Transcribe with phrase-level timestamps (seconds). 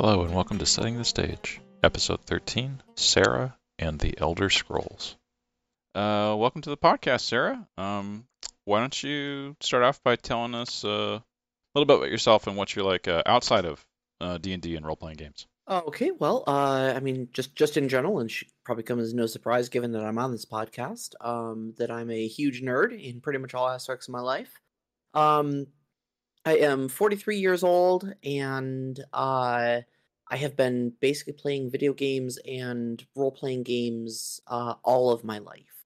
[0.00, 5.16] Hello and welcome to Setting the Stage, Episode 13 Sara and the Elder Scrolls.
[5.92, 7.66] Uh, welcome to the podcast, Sara.
[7.76, 8.24] Um,
[8.64, 11.22] why don't you start off by telling us uh, a
[11.74, 13.84] little bit about yourself and what you're like uh, outside of
[14.20, 15.48] uh, D&D and role-playing games?
[15.68, 19.26] Okay, well, uh, I mean, just just in general, and should probably come as no
[19.26, 23.40] surprise given that I'm on this podcast, um, that I'm a huge nerd in pretty
[23.40, 24.60] much all aspects of my life.
[25.12, 25.66] Um,
[26.44, 29.82] I am 43 years old, and uh,
[30.30, 35.38] I have been basically playing video games and role playing games uh, all of my
[35.38, 35.84] life.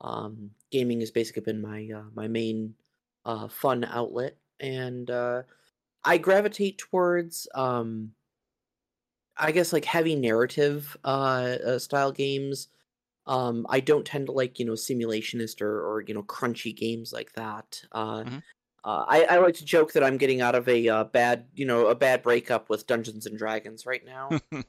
[0.00, 2.76] Um, gaming has basically been my uh, my main
[3.26, 5.44] uh, fun outlet, and uh,
[6.04, 8.14] I gravitate towards, um,
[9.36, 12.68] I guess, like heavy narrative uh, style games.
[13.26, 17.12] Um, I don't tend to like you know simulationist or or you know crunchy games
[17.12, 17.84] like that.
[17.92, 18.42] Uh, Mhm.
[18.86, 21.66] Uh, I, I like to joke that I'm getting out of a uh, bad, you
[21.66, 24.30] know, a bad breakup with Dungeons and Dragons right now.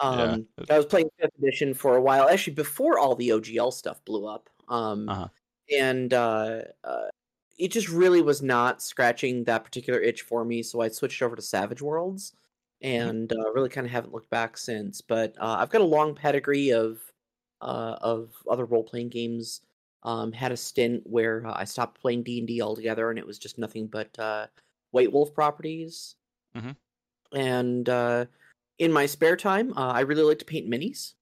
[0.00, 3.72] Um, it- I was playing fifth edition for a while, actually before all the OGL
[3.72, 4.48] stuff blew up.
[4.68, 5.28] Um, Uh-huh.
[5.76, 7.08] and uh, uh,
[7.58, 11.34] it just really was not scratching that particular itch for me, so I switched over
[11.36, 12.32] to Savage Worlds,
[12.80, 15.00] and uh, really kind of haven't looked back since.
[15.00, 17.12] But uh, I've got a long pedigree of
[17.60, 19.62] uh, of other role playing games.
[20.04, 23.26] Um, had a stint where uh, I stopped playing D and D altogether, and it
[23.26, 24.46] was just nothing but uh,
[24.92, 26.14] White Wolf properties.
[26.56, 26.76] Mhm.
[27.34, 28.26] And uh,
[28.78, 31.14] in my spare time, uh, I really like to paint minis.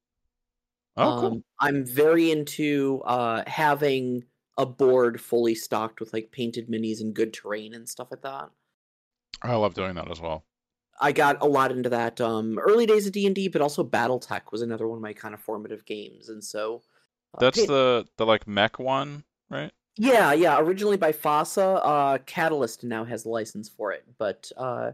[0.97, 1.33] oh, cool.
[1.33, 4.25] Um, I'm very into uh, having
[4.59, 8.51] a board fully stocked with like painted minis and good terrain and stuff like that.
[9.43, 10.45] I love doing that as well.
[11.01, 13.85] I got a lot into that um, early days of D and D, but also
[13.85, 16.83] BattleTech was another one of my kind of formative games, and so
[17.39, 19.73] That's paint- the the like mech one, right?
[19.97, 20.59] yeah, yeah.
[20.59, 24.93] Originally by FASA, uh, Catalyst now has the license for it, but uh,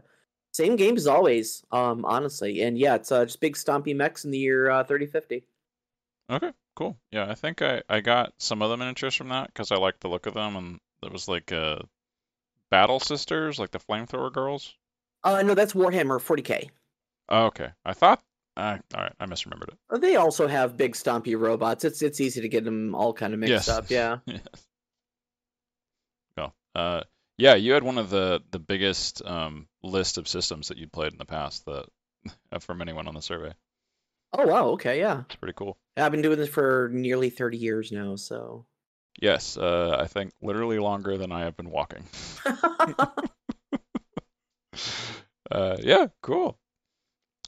[0.53, 2.61] same game as always, um, honestly.
[2.61, 5.43] And yeah, it's uh, just big stompy mechs in the year uh, 3050.
[6.29, 6.97] Okay, cool.
[7.11, 10.01] Yeah, I think I, I got some of the miniatures from that because I liked
[10.01, 11.79] the look of them, and there was like uh,
[12.69, 14.73] Battle Sisters, like the flamethrower girls.
[15.23, 16.69] Uh, no, that's Warhammer 40k.
[17.29, 18.21] Oh, okay, I thought.
[18.55, 19.77] I all right, I misremembered it.
[19.89, 21.83] Uh, They also have big stompy robots.
[21.85, 23.69] It's it's easy to get them all kind of mixed Yes.
[23.69, 23.89] up.
[23.89, 24.17] Yeah.
[24.27, 24.41] yes.
[26.37, 27.03] Oh, uh,
[27.37, 31.11] yeah, you had one of the the biggest um list of systems that you'd played
[31.13, 31.85] in the past that
[32.61, 33.53] from anyone on the survey.
[34.33, 34.67] Oh wow.
[34.69, 34.99] Okay.
[34.99, 35.21] Yeah.
[35.27, 35.77] It's pretty cool.
[35.97, 38.15] I've been doing this for nearly 30 years now.
[38.15, 38.65] So.
[39.21, 42.03] Yes, uh, I think literally longer than I have been walking.
[45.51, 46.57] Uh, yeah, cool.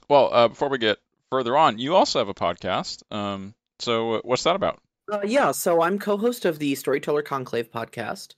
[0.08, 0.98] Well, uh, before we get
[1.30, 3.02] further on, you also have a podcast.
[3.14, 4.78] Um, so uh, what's that about?
[5.10, 8.34] Uh, yeah, so I'm co-host of the Storyteller Conclave podcast.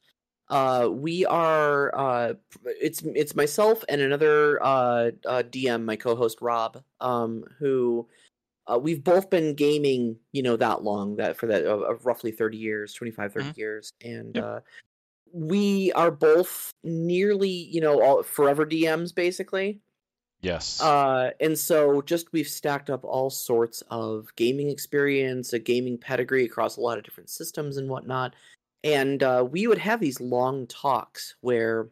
[0.49, 2.34] Uh, we are uh,
[2.65, 8.09] it's it's myself and another uh, uh, DM, my co-host Rob, um, who
[8.67, 11.65] uh, we've both been gaming, you know, that long that for that
[12.05, 13.56] roughly 30 years, 25, 30 Mhm.
[13.59, 14.45] years, and Yep.
[14.45, 14.61] uh,
[15.33, 19.81] we are both nearly, you know, all forever DMs basically.
[20.41, 20.81] Yes.
[20.81, 26.44] Uh, and so just we've stacked up all sorts of gaming experience, a gaming pedigree
[26.44, 28.34] across a lot of different systems and whatnot.
[28.84, 31.88] And uh, we would have these long talks where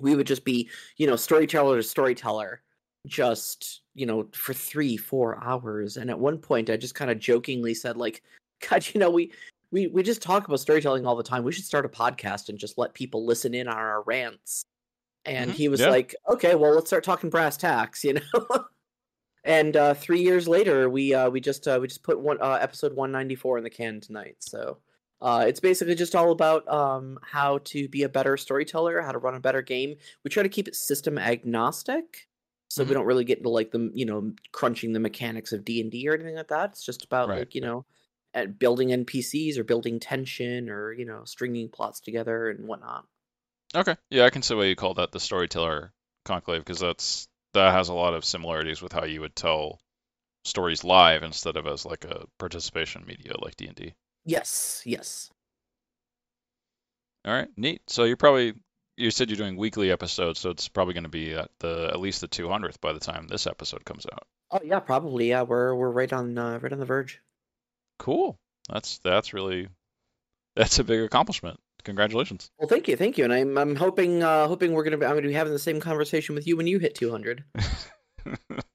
[0.00, 2.62] we would just be, you know, storyteller to storyteller,
[3.06, 5.98] just, you know, for three, four hours.
[5.98, 8.22] And at one point, I just kind of jokingly said, like,
[8.68, 9.32] God, you know, we.
[9.70, 11.44] We, we just talk about storytelling all the time.
[11.44, 14.64] We should start a podcast and just let people listen in on our rants.
[15.24, 15.86] And Mhm, he was yeah.
[15.86, 18.66] like, okay, well, let's start talking brass tacks, you know?
[19.44, 22.58] and uh, three years later, we uh, we just uh, we just put one uh,
[22.60, 24.36] episode one ninety four in the can tonight.
[24.40, 24.80] So
[25.20, 29.18] uh, it's basically just all about um, how to be a better storyteller, how to
[29.18, 29.96] run a better game.
[30.24, 32.28] We try to keep it system agnostic,
[32.68, 32.84] so Mhm.
[32.84, 35.90] we don't really get into like the you know crunching the mechanics of D and
[35.90, 36.70] D or anything like that.
[36.70, 37.34] It's just about Right.
[37.34, 37.86] like you know
[38.34, 43.06] at building NPCs or building tension or you know stringing plots together and whatnot.
[43.74, 43.96] Okay.
[44.10, 45.92] Yeah, I can see why you call that the storyteller
[46.24, 49.80] conclave because that's that has a lot of similarities with how you would tell
[50.44, 53.94] stories live instead of as like a participation media like D&D.
[54.24, 55.30] Yes, yes.
[57.24, 57.82] All right, neat.
[57.88, 58.54] So you're probably
[58.96, 62.00] you said you're doing weekly episodes, so it's probably going to be at the at
[62.00, 64.26] least the 200th by the time this episode comes out.
[64.50, 65.28] Oh yeah, probably.
[65.28, 67.20] Yeah, we're we're right on uh, right on the verge.
[67.98, 68.38] Cool.
[68.68, 69.68] That's that's really
[70.56, 71.60] that's a big accomplishment.
[71.88, 72.50] Congratulations.
[72.58, 75.14] Well, thank you, thank you, and I'm I'm hoping uh, hoping we're gonna be I'm
[75.14, 77.44] gonna be having the same conversation with you when you hit 200.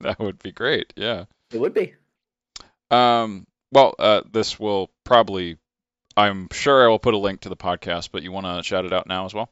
[0.02, 0.94] that would be great.
[0.96, 1.26] Yeah.
[1.52, 1.94] It would be.
[2.90, 3.46] Um.
[3.72, 5.58] Well, uh, this will probably.
[6.18, 8.86] I'm sure I will put a link to the podcast, but you want to shout
[8.86, 9.52] it out now as well?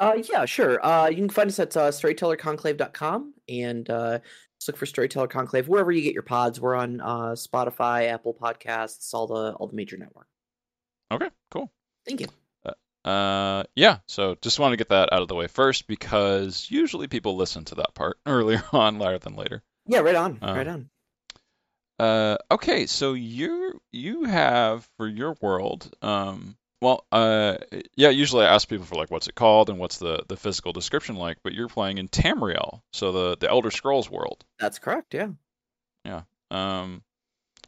[0.00, 0.84] Uh, yeah, sure.
[0.84, 4.18] Uh, you can find us at uh, storytellerconclave.com and uh,
[4.58, 6.58] Just look for Storyteller Conclave wherever you get your pods.
[6.58, 10.28] We're on uh, Spotify, Apple Podcasts, all the all the major network.
[11.12, 11.70] Okay, cool.
[12.06, 12.28] Thank you.
[13.06, 13.98] Uh, yeah.
[14.06, 17.64] So just want to get that out of the way first because usually people listen
[17.66, 19.62] to that part earlier on rather than later.
[19.86, 20.90] Yeah, right on, Um, right on.
[21.98, 27.56] Uh, okay, so you you have for your world, um, well, uh,
[27.94, 30.72] yeah, usually I ask people for like what's it called and what's the the physical
[30.74, 34.44] description like, but you're playing in Tamriel, so the the Elder Scrolls world.
[34.58, 35.14] That's correct.
[35.14, 35.28] Yeah.
[36.04, 36.22] Yeah.
[36.50, 37.02] Um,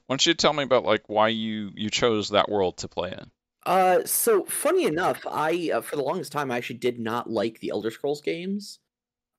[0.07, 3.13] why don't you tell me about like why you you chose that world to play
[3.13, 3.31] in?
[3.69, 7.61] Uh, so funny enough, I uh, for the longest time I actually did not like
[7.61, 8.81] the Elder Scrolls games.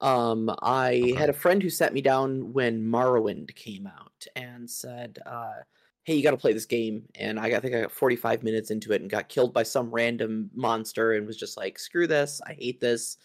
[0.02, 1.20] Um, I Okay.
[1.20, 5.64] had a friend who sat me down when Morrowind came out and said, uh,
[6.06, 8.44] "Hey, you got to play this game." And I, got, I think I got 45
[8.44, 12.08] minutes into it and got killed by some random monster and was just like, "Screw
[12.08, 12.42] this!
[12.48, 13.18] I hate this."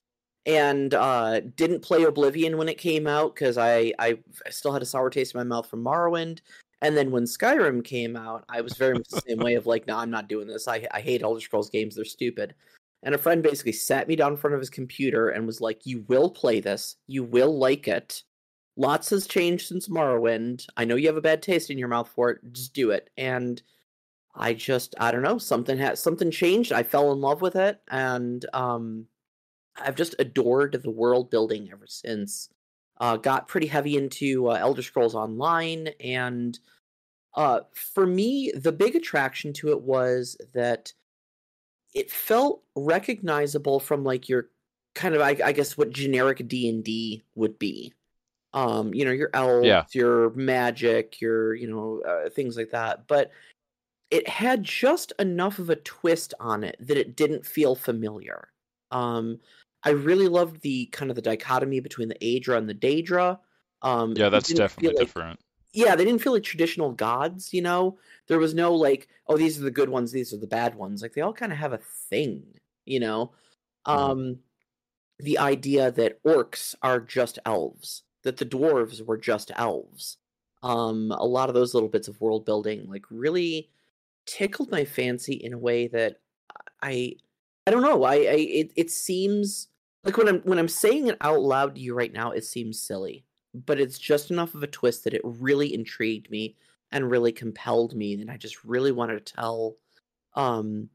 [0.47, 4.83] And uh, didn't play Oblivion when it came out because I, I I still had
[4.83, 6.41] a sour taste in my mouth from Morrowind.
[6.83, 9.87] And then when Skyrim came out, I was very much the same way of like,
[9.87, 10.69] no, I'm not doing this.
[10.69, 11.97] I I hate Elder Scrolls games.
[11.97, 12.55] They're stupid.
[13.03, 15.85] And a friend basically sat me down in front of his computer and was like,
[15.85, 16.97] "You will play this.
[17.07, 18.23] You will like it.
[18.77, 20.67] Lots has changed since Morrowind.
[20.77, 22.41] I know you have a bad taste in your mouth for it.
[22.53, 23.63] Just do it." And
[24.35, 26.73] I just, I don't know, something had something changed.
[26.73, 29.07] I fell in love with it, and um,
[29.77, 32.49] I've just adored the world building ever since.
[33.05, 36.59] Uh, got pretty heavy into uh, Elder Scrolls Online, and
[37.35, 40.91] uh, for me, the big attraction to it was that
[41.93, 44.49] it felt recognizable from like your
[44.95, 47.93] kind of, I, I guess, what generic D and D would be.
[48.55, 49.85] Um, you know, your elves, Yeah.
[49.93, 53.31] your magic, your you know uh, things like that, but
[54.11, 58.49] it had just enough of a twist on it that it didn't feel familiar.
[58.91, 59.41] Um,
[59.85, 63.39] I really loved the kind of the dichotomy between the Aedra and the Daedra.
[63.83, 65.41] Um, Yeah, that's definitely like- different.
[65.73, 67.99] yeah, they didn't feel like traditional gods, you know?
[68.29, 71.03] There was no like, oh, these are the good ones, these are the bad ones.
[71.03, 73.33] Like they all kind of have a thing, you know?
[73.87, 73.93] Mhm.
[73.95, 74.39] Um
[75.21, 80.17] the idea that orcs are just elves, that the dwarves were just elves.
[80.63, 83.69] Um a lot of those little bits of world building like really
[84.27, 86.21] tickled my fancy in a way that
[86.83, 87.17] I
[87.67, 88.03] I don't know.
[88.05, 89.69] I, I it it seems
[90.05, 92.81] like when I'm when I'm saying it out loud to you right now, it seems
[92.83, 93.25] silly
[93.55, 96.57] but it's just enough of a twist that it really intrigued me
[96.91, 99.77] and really compelled me and i just really wanted to tell
[100.35, 100.89] um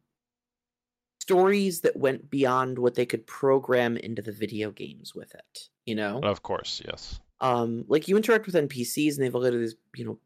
[1.21, 5.95] stories that went beyond what they could program into the video games with it you
[5.95, 7.19] know Of course, yes.
[7.39, 10.19] um like you interact with npcs and they've got these you know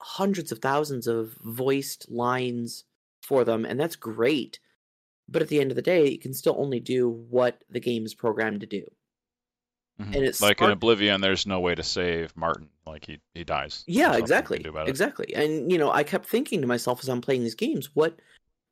[0.00, 2.84] hundreds of thousands of voiced lines
[3.22, 4.60] for them and that's great
[5.28, 8.04] but at the end of the day you can still only do what the game
[8.04, 8.84] is programmed to do
[10.00, 10.14] Mhm.
[10.14, 12.68] and it's like in Oblivion, there's no way to save Martin.
[12.86, 13.82] Like he he dies.
[13.86, 14.58] Yeah, nothing you can exactly.
[14.58, 14.90] do about it.
[14.90, 15.34] Exactly.
[15.34, 18.20] And you know, I kept thinking to myself as I'm playing these games, what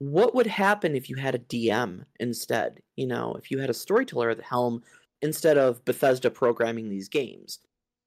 [0.00, 2.82] what would happen if you had a DM instead?
[2.96, 4.82] You know, if you had a storyteller at the helm
[5.22, 7.60] instead of Bethesda programming these games.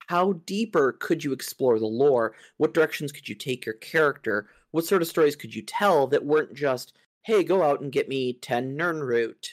[0.06, 2.36] How deeper could you explore the lore?
[2.58, 4.48] What directions could you take your character?
[4.72, 6.94] What sort of stories could you tell that weren't just,
[7.28, 9.50] hey, go out and get me 10 Nirnroot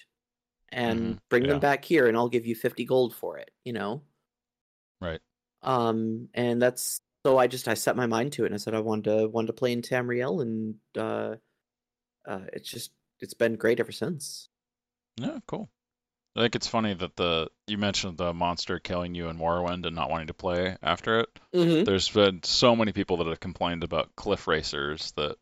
[0.71, 1.51] and Mhm, bring yeah.
[1.51, 4.03] them back here and I'll give you 50 gold for it, you know?
[5.01, 5.21] Right.
[5.63, 8.75] um and that's so i just i set my mind to it and i said
[8.75, 11.37] i wanted to wanted to play in tamriel and uh
[12.27, 14.49] uh it's just it's been great ever since
[15.17, 15.71] Yeah, cool.
[16.37, 19.95] I think it's funny that the you mentioned the monster killing you in Morrowind and
[19.95, 21.29] not wanting to play after it.
[21.55, 21.85] mm-hmm.
[21.85, 25.37] There's been so many people that have complained about cliff racers that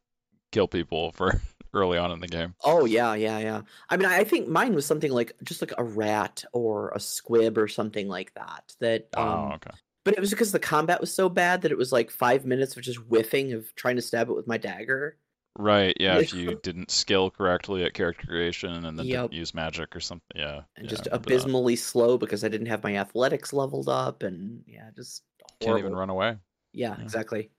[0.52, 1.40] kill people for
[1.74, 2.54] early on in the game.
[2.64, 5.84] oh yeah yeah yeah i mean i think mine was something like just like a
[5.84, 9.70] rat or a squib or something like that that um oh, okay.
[10.04, 12.76] but it was because the combat was so bad that it was like five minutes
[12.76, 15.16] of just whiffing of trying to stab it with my dagger
[15.58, 19.30] Right, yeah, if you didn't skill correctly at character creation and then Yep.
[19.30, 20.24] didn't use magic or something.
[20.34, 20.62] Yeah.
[20.76, 21.44] and yeah, just I remember that.
[21.44, 25.24] abysmally slow because i didn't have my athletics leveled up and yeah just
[25.60, 26.38] Can't even run away.
[26.72, 27.02] yeah Yeah.
[27.04, 27.50] exactly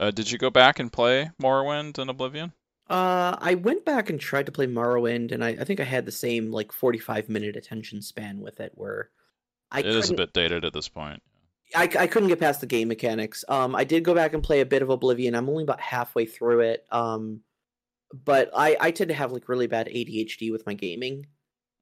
[0.00, 2.52] Uh, did you go back and play Morrowind and Oblivion?
[2.88, 6.06] Uh, I went back and tried to play Morrowind, and I, I think I had
[6.06, 9.10] the same like forty-five minute attention span with it, where
[9.70, 11.22] I It is a bit dated at this point.
[11.74, 13.44] I, I couldn't get past the game mechanics.
[13.48, 15.34] Um, I did go back and play a bit of Oblivion.
[15.34, 16.86] I'm only about halfway through it.
[16.90, 17.42] Um,
[18.12, 21.26] but I I tend to have like really bad ADHD with my gaming.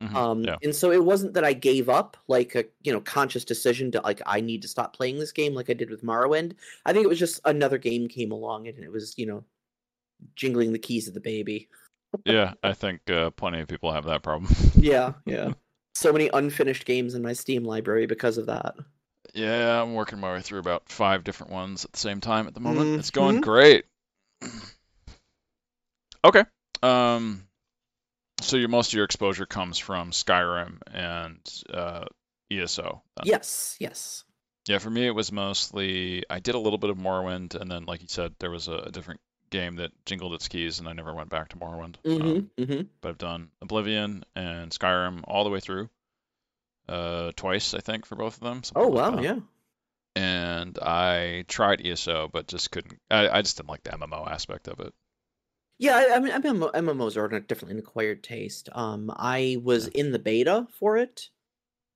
[0.03, 0.59] Mhm, Um, yeah.
[0.63, 4.01] and so it wasn't that I gave up, like a you know conscious decision to
[4.03, 6.57] like I need to stop playing this game, like I did with Morrowind.
[6.87, 9.45] I think it was just another game came along, and it was you know
[10.35, 11.69] jingling the keys of the baby.
[12.25, 14.53] Yeah, I think uh, plenty of people have that problem.
[14.77, 15.53] Yeah, yeah.
[15.95, 18.75] so many unfinished games in my Steam library because of that.
[19.35, 22.55] Yeah, I'm working my way through about five different ones at the same time at
[22.55, 22.99] the moment.
[22.99, 23.43] It's going Mhm.
[23.43, 23.85] great.
[26.25, 26.45] Okay.
[26.83, 27.47] Um,
[28.41, 31.39] so your most of your exposure comes from Skyrim and
[31.73, 32.07] uh,
[32.51, 33.03] ESO.
[33.17, 33.27] then.
[33.27, 34.25] Yes, yes.
[34.67, 37.85] Yeah, for me it was mostly I did a little bit of Morrowind, and then
[37.85, 40.93] like you said, there was a, a different game that jingled its keys, and I
[40.93, 41.97] never went back to Morrowind.
[42.05, 42.27] Mm-hmm.
[42.27, 42.83] Um, mm-hmm.
[43.01, 45.89] but I've done Oblivion and Skyrim all the way through,
[46.89, 48.63] uh, twice I think for both of them.
[48.75, 49.23] Oh wow, that.
[49.23, 49.39] yeah.
[50.15, 52.99] And I tried ESO, but just couldn't.
[53.11, 54.95] I, I just didn't like the MMO aspect of it.
[55.79, 58.71] Yeah, I, I mean, mean, MMOs are definitely an acquired taste.
[58.73, 61.29] Um, I was in the beta for it.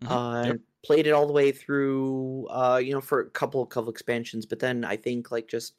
[0.02, 0.60] Mhm, Uh, yep.
[0.84, 2.46] played it all the way through.
[2.50, 5.74] Uh, you know, for a couple couple expansions, but then I think like just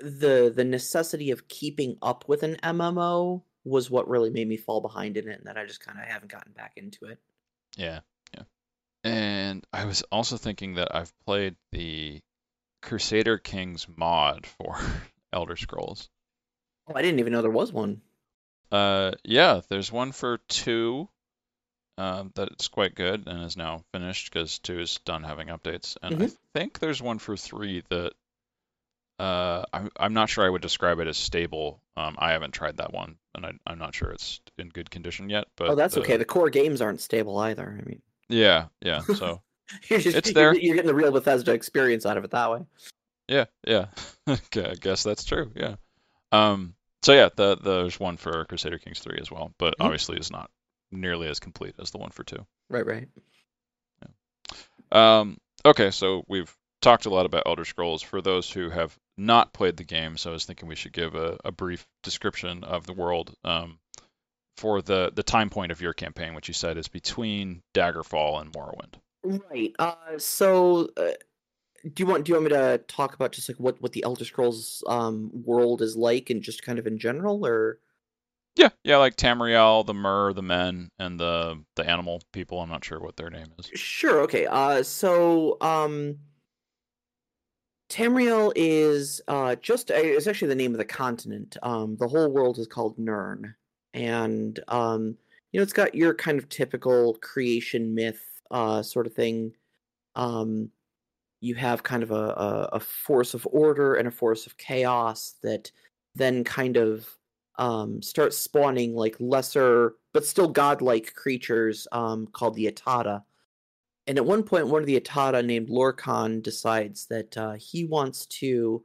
[0.00, 4.80] the the necessity of keeping up with an MMO was what really made me fall
[4.80, 7.18] behind in it, and that I just kind of haven't gotten back into it.
[7.76, 8.00] Yeah,
[8.34, 8.42] yeah.
[9.04, 12.20] And I was also thinking that I've played the
[12.82, 14.76] Crusader Kings mod for
[15.32, 16.08] Elder Scrolls.
[16.86, 18.02] Oh, I didn't even know there was one.
[18.72, 21.08] Uh, yeah, there's one for two
[21.98, 25.96] um, that it's quite good and is now finished because two is done having updates.
[26.02, 26.36] And I Mhm.
[26.54, 28.14] think there's one for three that
[29.20, 31.82] uh, I'm I'm not sure I would describe it as stable.
[31.96, 35.28] Um, I haven't tried that one, and I, I'm not sure it's in good condition
[35.28, 35.44] yet.
[35.56, 36.16] But oh, that's uh, okay.
[36.16, 37.78] The core games aren't stable either.
[37.80, 39.00] I mean, Yeah, yeah.
[39.14, 39.42] So
[39.88, 40.54] you're just It's you're- there.
[40.54, 42.60] You're getting the real Bethesda experience out of it that way.
[43.28, 43.86] yeah, yeah.
[44.28, 45.52] okay, I guess that's true.
[45.54, 45.76] Yeah.
[46.32, 46.74] Um.
[47.02, 49.84] So yeah, the, there's one for Crusader Kings 3 as well, but Mhm.
[49.86, 50.50] obviously is not
[50.92, 52.44] nearly as complete as the one for two.
[52.68, 53.08] Right, right.
[54.92, 58.02] Um, okay, so we've talked a lot about Elder Scrolls.
[58.02, 61.14] For those who have not played the game, so I was thinking we should give
[61.14, 63.78] a, a brief description of the world um,
[64.56, 68.52] for the, the time point of your campaign, which you said is between Daggerfall and
[68.52, 68.94] Morrowind.
[69.50, 69.74] Right.
[69.78, 71.12] Uh, so, uh,
[71.82, 74.04] do you want do you want me to talk about just like what what the
[74.04, 77.78] Elder Scrolls um world is like, and just kind of in general, or
[78.56, 82.60] Yeah, yeah, like Tamriel, the Mer, the men, and the the animal people.
[82.60, 83.70] I'm not sure what their name is.
[83.78, 84.20] Sure.
[84.22, 84.46] Okay.
[84.46, 86.18] Uh, so um,
[87.90, 91.56] Tamriel is uh just it's actually the name of the continent.
[91.62, 93.54] Um, the whole world is called Nirn,
[93.92, 95.16] and um,
[95.52, 99.52] you know, it's got your kind of typical creation myth uh sort of thing.
[100.14, 100.70] Um,
[101.40, 105.34] you have kind of a, a a force of order and a force of chaos
[105.42, 105.72] that
[106.14, 107.08] then kind of
[107.58, 113.22] um start spawning like lesser but still godlike creatures um called the Et'Ada.
[114.06, 118.26] And at one point, one of the Et'Ada named Lorkhan decides that uh, he wants
[118.26, 118.82] to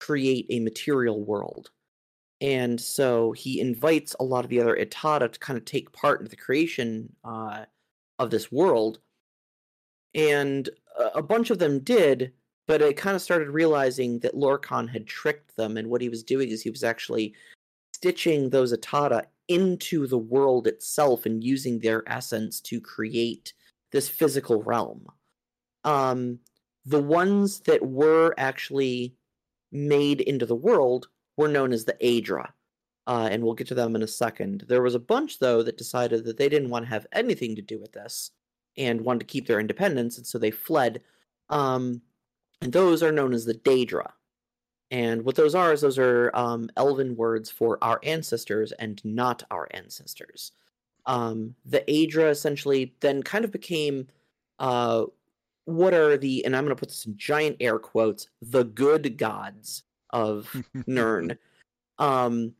[0.00, 1.70] create a material world.
[2.40, 6.20] And so he invites a lot of the other Et'Ada to kind of take part
[6.20, 7.64] in the creation uh,
[8.18, 8.98] of this world.
[10.14, 10.68] And
[11.14, 12.32] a- bunch of them did,
[12.66, 15.76] but I kind of started realizing that Lorkhan had tricked them.
[15.76, 17.34] And what he was doing is he was actually
[17.94, 23.54] stitching those Et'Ada into the world itself and using their essence to create
[23.96, 25.06] this physical realm.
[25.84, 26.40] Um,
[26.84, 29.14] the ones that were actually
[29.72, 32.50] made into the world were known as the Aedra.
[33.06, 34.66] Uh, and we'll get to them in a second.
[34.68, 37.62] There was a bunch, though, that decided that they didn't want to have anything to
[37.62, 38.32] do with this
[38.76, 41.00] and wanted to keep their independence, and so they fled.
[41.48, 42.02] Um,
[42.60, 44.10] and those are known as the Daedra.
[44.90, 49.44] And what those are is those are um, elven words for our ancestors and not
[49.50, 50.52] our ancestors.
[51.06, 54.08] Um, the Aedra essentially then kind of became
[54.58, 55.04] uh,
[55.64, 59.16] what are the, and I'm going to put this in giant air quotes, the good
[59.18, 60.50] gods of
[60.86, 61.36] Nirn.
[61.98, 62.54] Um,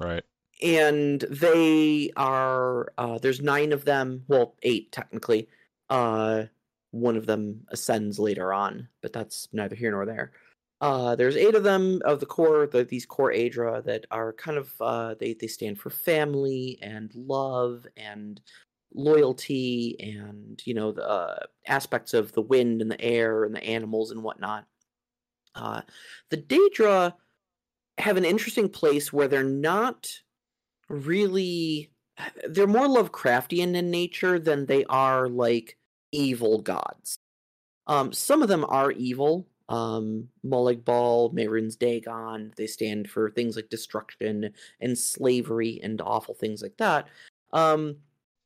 [0.00, 0.24] Right.
[0.62, 5.48] and they are uh there's nine of them well eight technically
[5.90, 6.44] uh
[6.92, 10.32] one of them ascends later on but that's neither here nor there
[10.82, 14.58] uh there's eight of them of the core the, these core aedra that are kind
[14.58, 18.42] of uh they they stand for family and love and
[18.94, 23.64] loyalty and you know the uh, aspects of the wind and the air and the
[23.64, 24.66] animals and whatnot
[25.54, 25.82] uh
[26.30, 27.14] the daedra
[27.98, 30.10] have an interesting place where they're not
[30.90, 31.90] really
[32.48, 35.78] they're more Lovecraftian in nature than they are like
[36.12, 37.18] evil gods.
[37.86, 39.48] Um, some of them are evil.
[39.68, 46.34] Um, Molag Bal, Mehrunes Dagon, they stand for things like destruction and slavery and awful
[46.34, 47.08] things like that.
[47.52, 47.96] Um,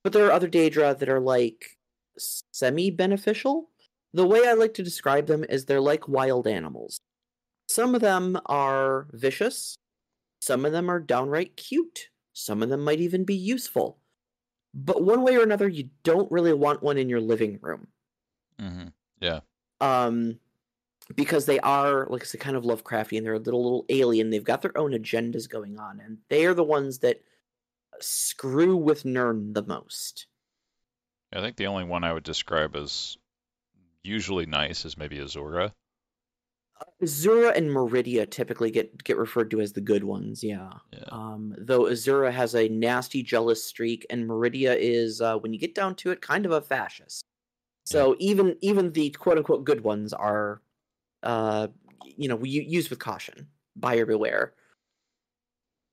[0.04, 1.76] but there are other Daedra that are like
[2.18, 3.70] semi beneficial.
[4.12, 6.98] The way I like to describe them is they're like wild animals.
[7.68, 9.76] Some of them are vicious,
[10.40, 13.98] some of them are downright cute, some of them might even be useful.
[14.72, 17.88] But one way or another, you don't really want one in your living room.
[18.60, 18.88] Mm-hmm.
[19.20, 19.40] Yeah.
[19.80, 20.38] Um,
[21.14, 23.22] because they are, like I said, kind of Lovecraftian.
[23.22, 24.30] They're a little little alien.
[24.30, 27.20] They've got their own agendas going on, and they are the ones that
[28.00, 30.26] screw with Nirn the most.
[31.32, 33.16] I think the only one I would describe as
[34.02, 35.72] usually nice is maybe Azura.
[37.02, 40.70] Azura and Meridia typically get get referred to as the good ones, yeah.
[40.92, 41.04] Yeah.
[41.08, 45.74] Um, though Azura has a nasty jealous streak, and Meridia is, uh, when you get
[45.74, 47.24] down to it, kind of a fascist.
[47.84, 50.60] So even even the quote unquote good ones are,
[51.22, 51.68] uh,
[52.16, 53.48] you know, we use with caution.
[53.76, 54.54] Buyer beware.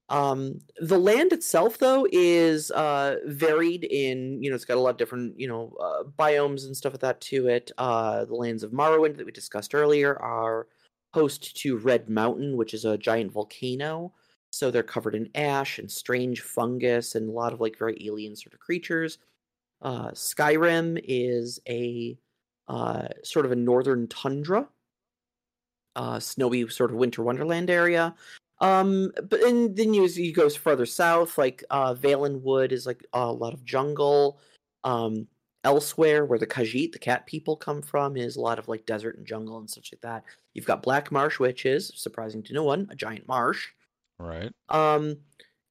[0.10, 4.92] Um, the land itself, though, is uh, varied in, you know, it's got a lot
[4.92, 7.72] of different, you know, uh, biomes and stuff like that to it.
[7.78, 10.68] Uh, the lands of Morrowind that we discussed earlier are
[11.14, 14.14] host to Red Mountain, which is a giant volcano.
[14.52, 18.36] So they're covered in ash and strange fungus and a lot of like very alien
[18.36, 19.18] sort of creatures.
[19.82, 22.18] Uh, Skyrim is a
[22.68, 24.68] uh, sort of a northern tundra,
[25.96, 28.16] uh, snowy sort of winter wonderland area.
[28.60, 33.32] Um, but and then you you goes further south, like uh, Valenwood is like a
[33.32, 34.40] lot of jungle.
[34.84, 35.28] Um,
[35.66, 39.18] elsewhere, where the Khajiit, the cat people, come from, is a lot of like desert
[39.18, 40.24] and jungle and such like that.
[40.54, 43.68] You've got Black Marsh, which is surprising to no one, a giant marsh.
[44.20, 44.52] Right.
[44.70, 45.18] Um,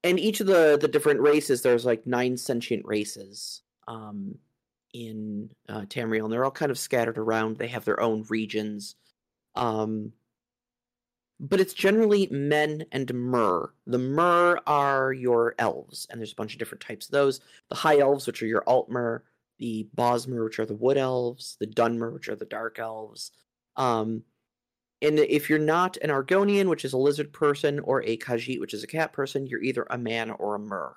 [0.03, 3.63] and each of the the different races, there's like nine sentient races.
[3.89, 4.39] Um,
[4.93, 7.57] in uh, Tamriel, and they're all kind of scattered around.
[7.57, 8.97] They have their own regions.
[9.55, 10.13] Um,
[11.41, 13.75] but it's generally men and mer.
[13.87, 17.41] The mer are your elves, and there's a bunch of different types of those.
[17.69, 19.23] The high elves, which are your altmer,
[19.59, 23.33] the bosmer, which are the wood elves, the dunmer, which are the dark elves.
[23.77, 24.23] Um,
[25.03, 28.73] and if you're not an Argonian, which is a lizard person, or a Khajiit, which
[28.73, 30.95] is a cat person, you're either a man or a mer.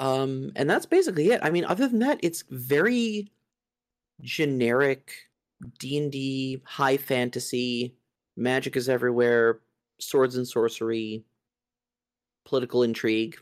[0.00, 1.40] Um, and that's basically it.
[1.44, 3.30] I mean, other than that, it's very
[4.22, 5.29] generic
[5.78, 7.94] D&D, high fantasy,
[8.36, 9.60] magic is everywhere,
[9.98, 11.24] swords and sorcery,
[12.44, 13.36] political intrigue,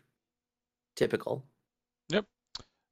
[0.96, 1.44] typical.
[2.10, 2.24] Yep.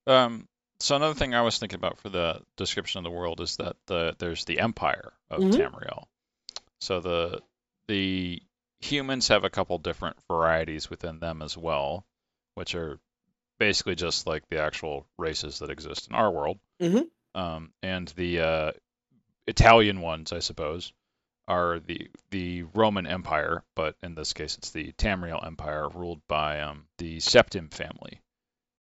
[0.06, 3.56] Um, so another thing I was thinking about for the description of the world is
[3.56, 5.52] that the there's the empire of Mhm.
[5.52, 6.04] Tamriel.
[6.80, 7.42] So the
[7.88, 8.42] the
[8.80, 12.06] humans have a couple different varieties within them as well,
[12.54, 13.00] which are
[13.58, 16.58] basically just like the actual races that exist in our world.
[16.80, 17.08] Mhm.
[17.34, 18.72] Um, and the uh,
[19.46, 20.92] Italian ones, I suppose,
[21.48, 26.60] are the the Roman Empire, but in this case, it's the Tamriel Empire, ruled by
[26.60, 28.20] um, the Septim family.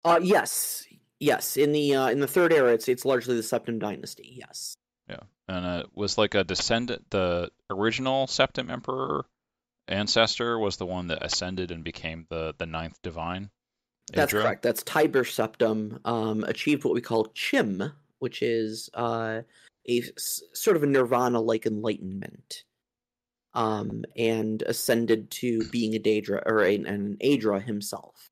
[0.04, 0.86] Uh yes.
[1.20, 4.34] Yes, in the uh, in the third era it's it's largely the Septim dynasty.
[4.38, 4.76] Yes.
[5.08, 7.10] Yeah, and uh, it was like a descendant.
[7.10, 9.24] The original Septim Emperor
[9.88, 13.50] ancestor was the one that ascended and became the the ninth divine.
[14.12, 14.62] That's correct.
[14.62, 19.42] That's Tiber Septim um, achieved what we call Chim, which is uh,
[19.88, 22.64] a sort of a nirvana-like enlightenment,
[23.54, 28.30] um, and ascended to being a Daedra or an Aedra himself.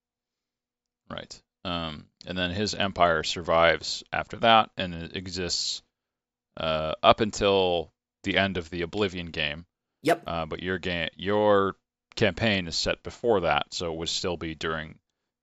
[1.10, 1.42] Right.
[1.64, 5.82] Um, and then his empire survives after that, and it exists
[6.56, 9.66] uh, up until the end of the Oblivion game.
[10.02, 10.22] Yep.
[10.26, 11.76] Uh, but your game, your
[12.16, 14.99] campaign is set before that, so it would still be during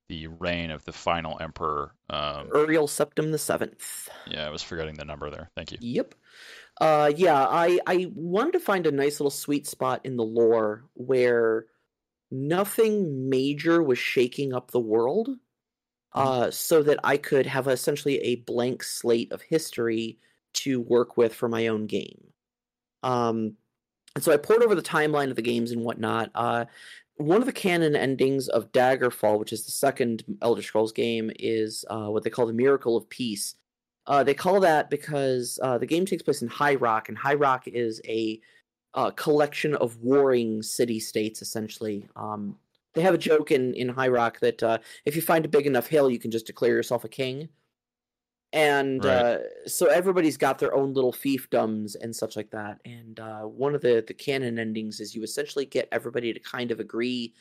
[0.10, 1.93] the reign of the final emperor.
[2.10, 4.10] Um, Uriel Septim the Seventh.
[4.28, 5.50] yeah, I was forgetting the number there.
[5.56, 5.78] Thank you.
[5.82, 6.15] Yep.
[6.80, 10.86] Uh, yeah, I I wanted to find a nice little sweet spot in the lore
[10.93, 11.65] where
[12.32, 15.30] nothing major was shaking up the world,
[16.13, 20.20] uh, so that I could have essentially a blank slate of history
[20.54, 22.34] to work with for my own game.
[23.04, 23.56] Um,
[24.15, 26.32] and so I poured over the timeline of the games and whatnot.
[26.34, 26.65] Uh,
[27.17, 31.84] one of the canon endings of Daggerfall, which is the second Elder Scrolls game, is
[31.89, 33.56] uh, what they call the Miracle of Peace.
[34.06, 37.34] Uh, they call that because uh, the game takes place in High Rock, and High
[37.34, 38.39] Rock is a
[38.93, 42.08] uh, collection of warring city states, essentially.
[42.15, 42.56] Um,
[42.93, 45.67] they have a joke in, in High Rock that uh, if you find a big
[45.67, 47.49] enough hill, you can just declare yourself a king.
[48.54, 49.26] And Right.
[49.26, 52.80] uh, so everybody's got their own little fiefdoms and such like that.
[52.86, 56.72] And uh, one of the, the canon endings is you essentially get everybody to kind
[56.72, 57.34] of agree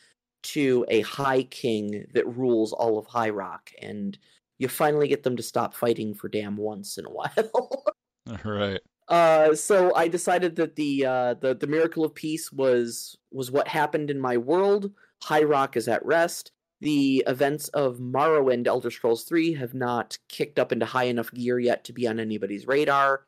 [0.43, 3.71] to a high king that rules all of High Rock.
[3.81, 4.19] And
[4.59, 7.85] you finally get them to stop fighting for damn once in a while.
[8.45, 8.81] right.
[9.09, 13.69] Uh, so I decided that the uh, the the miracle of peace was was what
[13.69, 14.93] happened in my world.
[15.23, 16.51] High Rock is at rest.
[16.81, 21.59] The events of Morrowind Elder Scrolls 3 have not kicked up into high enough gear
[21.59, 23.27] yet to be on anybody's radar.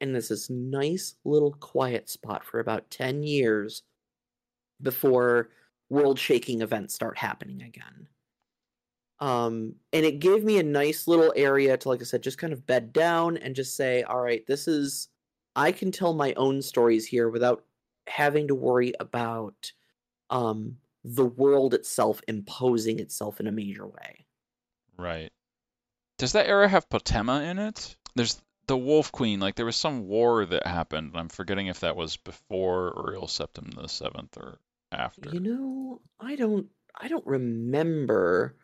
[0.00, 3.82] And this is nice little quiet spot for about 10 years
[4.82, 5.50] before
[5.88, 8.08] world shaking events start happening again.
[9.20, 12.52] Um, and it gave me a nice little area to, like I said, just kind
[12.52, 15.08] of bed down and just say, all right, this is,
[15.54, 17.64] I can tell my own stories here without
[18.06, 19.72] having to worry about
[20.30, 24.26] um, the world itself imposing itself in a major way.
[24.98, 25.32] Right.
[26.18, 27.96] Does that era have Potema in it?
[28.14, 29.40] There's the Wolf Queen.
[29.40, 31.12] Like there was some war that happened.
[31.14, 34.58] I'm forgetting if that was before Uriel Septim the Seventh or
[34.92, 35.30] after.
[35.30, 36.66] You know, I don't,
[36.98, 38.56] I don't remember.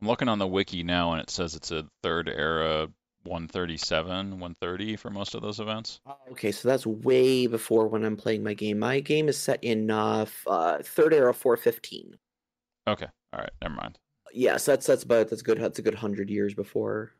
[0.00, 2.88] I'm looking on the wiki now, and it says it's a third era
[3.24, 6.00] 137, 130 for most of those events.
[6.06, 8.78] Oh, Okay, so that's way before when I'm playing my game.
[8.78, 12.16] My game is set in uh, uh third era 415.
[12.86, 13.06] Okay.
[13.32, 13.50] All right.
[13.62, 13.98] Never mind.
[14.32, 15.58] Yes, that's that's about that's good.
[15.58, 17.12] That's a good hundred years before.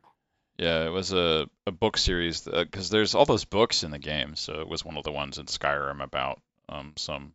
[0.57, 4.35] Yeah, it was a, a book series because there's all those books in the game.
[4.35, 7.33] So it was one of the ones in Skyrim about um, some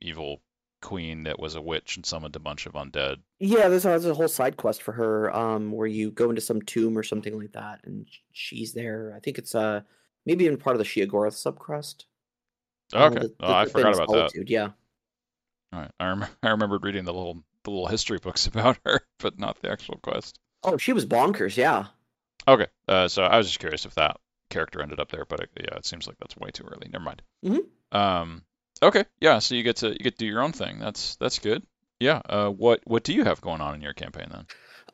[0.00, 0.40] evil
[0.80, 3.16] queen that was a witch and summoned a bunch of undead.
[3.40, 6.40] Yeah, there's a, there's a whole side quest for her, um, where you go into
[6.40, 9.12] some tomb or something like that, and she's there.
[9.16, 9.80] I think it's uh
[10.26, 12.04] maybe even part of the Sheogorath subcrest.
[12.94, 13.18] Uh, Okay.
[13.20, 14.14] the- oh, I the forgot about that.
[14.30, 14.70] Solitude, Yeah.
[15.72, 15.90] All right.
[16.00, 19.60] I, rem- I remembered reading the little the little history books about her, but not
[19.60, 20.38] the actual quest.
[20.64, 21.56] Oh, she was bonkers.
[21.56, 21.86] Yeah.
[22.46, 22.66] Okay.
[22.86, 24.16] Uh, so I was just curious if that
[24.48, 26.88] character ended up there, but it, yeah, it seems like that's way too early.
[26.90, 27.22] Never mind.
[27.44, 27.60] Mhm.
[27.92, 28.42] Um.
[28.82, 29.04] Okay.
[29.20, 29.38] Yeah.
[29.38, 30.78] So you get to you get to do your own thing.
[30.78, 31.64] That's that's good.
[32.00, 32.22] Yeah.
[32.28, 32.50] Uh.
[32.50, 34.46] What what do you have going on in your campaign then?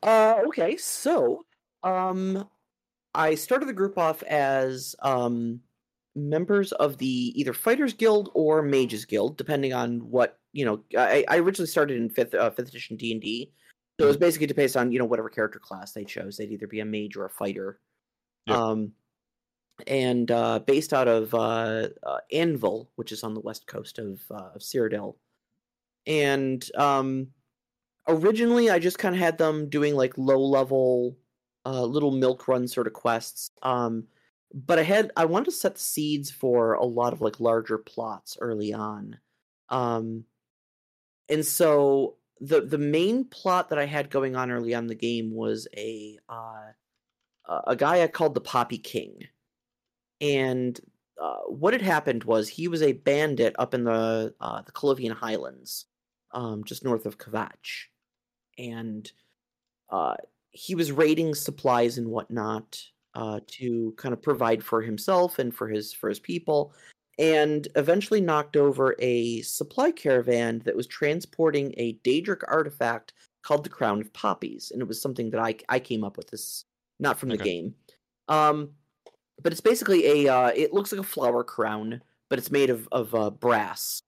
[0.03, 1.45] Uh, okay, so
[1.83, 2.47] um,
[3.13, 5.61] I started the group off as um
[6.15, 10.81] members of the either Fighters Guild or Mages Guild, depending on what you know.
[10.97, 13.51] I, I originally started in fifth uh, fifth edition D and D,
[13.99, 16.37] so it was basically based on you know whatever character class they chose.
[16.37, 17.79] They'd either be a mage or a fighter.
[18.47, 18.57] Yep.
[18.57, 18.91] Um,
[19.87, 24.21] and uh, based out of uh, uh, Anvil, which is on the west coast of
[24.31, 25.15] uh, of Cyrodiil,
[26.07, 27.27] and um,
[28.07, 31.17] originally I just kind of had them doing like low level,
[31.65, 33.51] uh, little milk run sort of quests.
[33.63, 34.05] Um,
[34.53, 37.77] but I had I wanted to set the seeds for a lot of like larger
[37.77, 39.17] plots early on,
[39.69, 40.25] um,
[41.29, 45.33] and so the the main plot that I had going on early on the game
[45.33, 46.71] was a uh,
[47.47, 49.27] a a guy I called the Poppy King,
[50.21, 50.79] and
[51.21, 55.13] uh, what had happened was he was a bandit up in the uh, the Colovian
[55.13, 55.85] Highlands,
[56.33, 57.85] um, just north of Kvatch,
[58.57, 59.09] and
[59.89, 60.15] uh,
[60.51, 62.81] he was raiding supplies and whatnot
[63.13, 66.73] uh, to kind of provide for himself and for his for his people,
[67.17, 73.69] and eventually knocked over a supply caravan that was transporting a Daedric artifact called the
[73.69, 76.29] Crown of Poppies, and it was something that I I came up with.
[76.29, 76.65] This
[76.99, 77.75] not from the game.
[78.27, 78.71] Um,
[79.41, 82.87] but it's basically a uh, it looks like a flower crown, but it's made of
[82.91, 84.01] of uh, brass,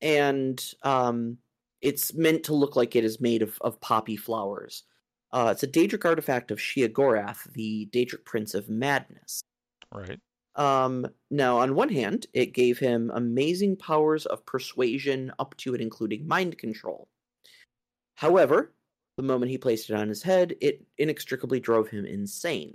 [0.00, 1.38] and um,
[1.80, 4.84] it's meant to look like it is made of of poppy flowers.
[5.32, 9.42] Uh, it's a Daedric artifact of Sheogorath, the Daedric Prince of Madness.
[9.90, 10.20] Right.
[10.54, 15.80] Um, now, on one hand, it gave him amazing powers of persuasion up to and
[15.80, 17.08] including mind control.
[18.16, 18.74] However,
[19.16, 22.74] the moment he placed it on his head, it inextricably drove him insane.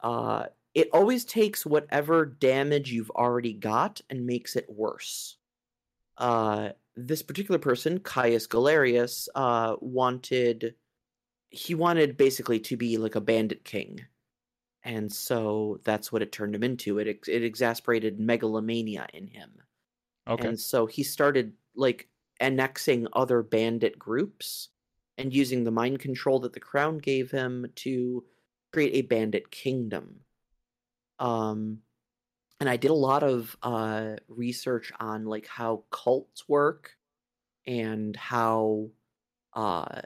[0.00, 5.36] Uh, it always takes whatever damage you've already got and makes it worse.
[6.16, 10.74] Uh, this particular person, Caius Galerius, uh, wanted
[11.50, 14.00] he wanted basically to be like a bandit king
[14.84, 19.50] and so that's what it turned him into it ex- it exasperated megalomania in him
[20.28, 20.48] Okay.
[20.48, 22.08] and so he started like
[22.40, 24.68] annexing other bandit groups
[25.18, 28.24] and using the mind control that the crown gave him to
[28.72, 30.20] create a bandit kingdom
[31.20, 31.78] um
[32.60, 36.96] and i did a lot of uh research on like how cults work
[37.66, 38.88] and how
[39.54, 40.00] uh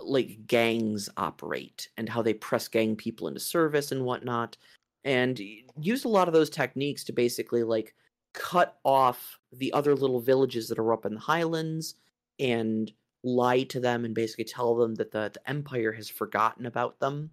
[0.00, 4.56] like gangs operate and how they press gang people into service and whatnot
[5.04, 5.40] and
[5.80, 7.94] used a lot of those techniques to basically like
[8.34, 11.94] cut off the other little villages that are up in the highlands
[12.38, 16.98] and lie to them and basically tell them that the, the empire has forgotten about
[17.00, 17.30] them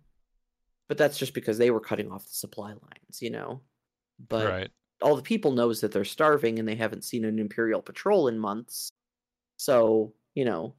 [0.94, 3.60] but that's just because they were cutting off the supply lines you know
[4.30, 4.72] but right.
[5.02, 8.38] all the people knows that they're starving and they haven't seen an imperial patrol in
[8.38, 8.92] months
[9.58, 10.76] so you know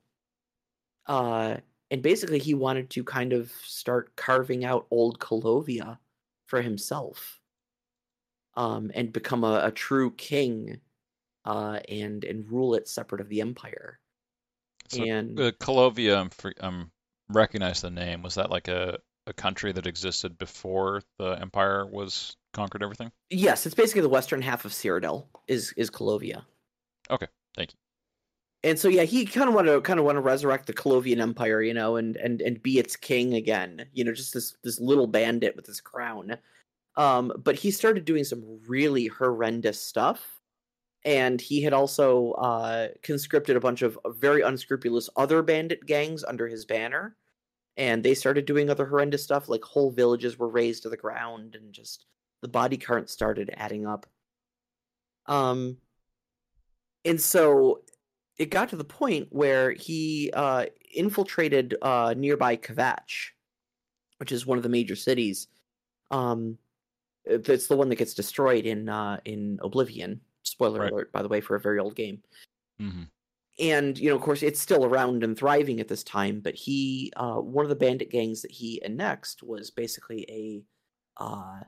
[1.09, 1.57] uh
[1.91, 5.99] and basically he wanted to kind of start carving out old Colovia
[6.47, 7.41] for himself
[8.57, 10.79] um and become a, a true king
[11.45, 13.99] uh and and rule it separate of the empire
[14.91, 16.93] So and uh, Colovia, I'm um,
[17.29, 18.23] recognize the name.
[18.23, 23.11] Was that like a, a country that existed before the empire was conquered everything?
[23.31, 26.43] yes it's basically the western half of Cyrodiil is is Colovia
[27.11, 27.79] Okay, thank you.
[28.71, 31.21] and so yeah, he kind of want to kind of want to resurrect the Colovian
[31.21, 33.85] Empire, you know, and and and be its king again.
[33.93, 36.39] You know, just this this little bandit with his crown.
[36.97, 40.41] Um, but he started doing some really horrendous stuff,
[41.05, 46.49] and he had also uh, conscripted a bunch of very unscrupulous other bandit gangs under
[46.49, 47.17] his banner,
[47.77, 49.49] and they started doing other horrendous stuff.
[49.49, 52.07] Like whole villages were razed to the ground, and just
[52.43, 54.07] the body count started adding up.
[55.27, 55.79] Um,
[57.05, 57.83] and so
[58.39, 63.31] it got to the point where he uh, infiltrated uh, nearby Kvatch,
[64.19, 65.49] which is one of the major cities.
[66.11, 66.59] Um,
[67.25, 70.21] it's the one that gets destroyed in uh, in Oblivion.
[70.43, 70.93] Spoiler Right.
[70.93, 72.23] alert, by the way, for a very old game.
[72.79, 73.05] hmm
[73.61, 76.41] And you know, of course, it's still around and thriving at this time.
[76.41, 81.61] But he, uh, one of the bandit gangs that he annexed was basically a uh,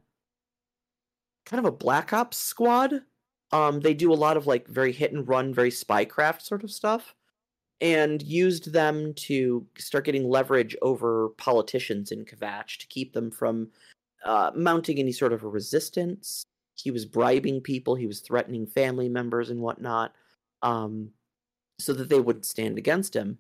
[1.44, 3.03] kind of a black ops squad.
[3.53, 6.70] Um, they do a lot of like very hit and run, very spycraft sort of
[6.72, 7.14] stuff,
[7.81, 13.68] and used them to start getting leverage over politicians in Kvatch to keep them from
[14.25, 16.44] uh, mounting any sort of a resistance.
[16.75, 17.94] He was bribing people.
[17.94, 20.12] He was threatening family members and whatnot,
[20.62, 21.11] um,
[21.78, 23.38] so that they wouldn't stand against him.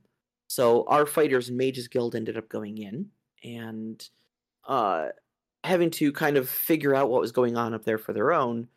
[0.48, 3.10] So our fighters and mages guild ended up going in
[3.42, 4.08] and
[4.66, 5.08] uh,
[5.64, 8.68] having to kind of figure out what was going on up there for their own.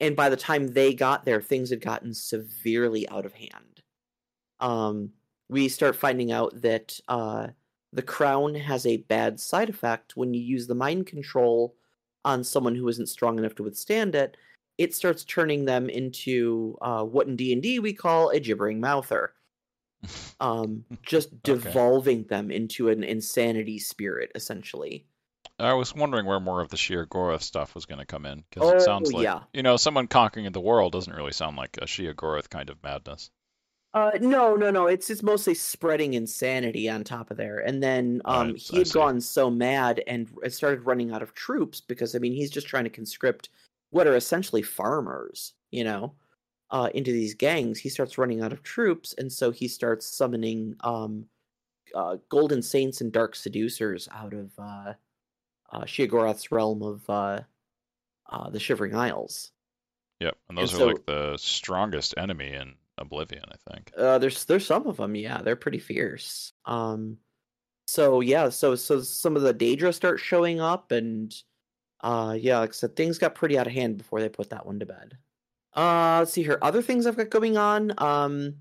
[0.00, 3.82] And by the time they got there, things had gotten severely out of hand.
[4.60, 5.10] Um,
[5.48, 7.48] we start finding out that uh,
[7.92, 11.74] the crown has a bad side effect when you use the mind control
[12.24, 14.36] on someone who isn't strong enough to withstand it.
[14.80, 18.80] It starts turning them into uh, what in D and D we call a gibbering
[18.80, 19.34] mouther
[20.40, 21.44] um, just Okay.
[21.44, 25.06] devolving them into an insanity spirit, essentially.
[25.60, 28.72] I was wondering where more of the Sheogorath stuff was going to come in because
[28.72, 29.44] it sounds Oh, like yeah.
[29.52, 33.30] you know someone conquering the world doesn't really sound like a Sheogorath kind of madness.
[33.92, 34.86] Uh, no, no, no.
[34.86, 38.92] It's it's mostly spreading insanity on top of there, and then um, Right, he had
[38.92, 42.84] gone so mad and started running out of troops because I mean he's just trying
[42.84, 43.48] to conscript
[43.90, 46.14] what are essentially farmers, you know,
[46.70, 47.78] uh, into these gangs.
[47.78, 51.26] He starts running out of troops, and so he starts summoning um,
[51.94, 54.94] uh, golden saints and dark seducers out of uh,
[55.72, 55.84] uh,
[56.50, 57.40] realm of uh,
[58.30, 59.50] uh, the Shivering Isles.
[60.20, 63.92] Yep, and those And are so- like the strongest enemy in Oblivion, I think.
[63.96, 66.52] Uh, there's there's some of them, yeah, they're pretty fierce.
[66.66, 67.16] Um,
[67.86, 71.34] so yeah, so so some of the Daedra start showing up, and
[72.02, 74.66] uh, yeah, like I said, things got pretty out of hand before they put that
[74.66, 75.16] one to bed.
[75.76, 76.58] Uh, let's see here.
[76.62, 77.92] Other things I've got going on.
[77.98, 78.54] Um,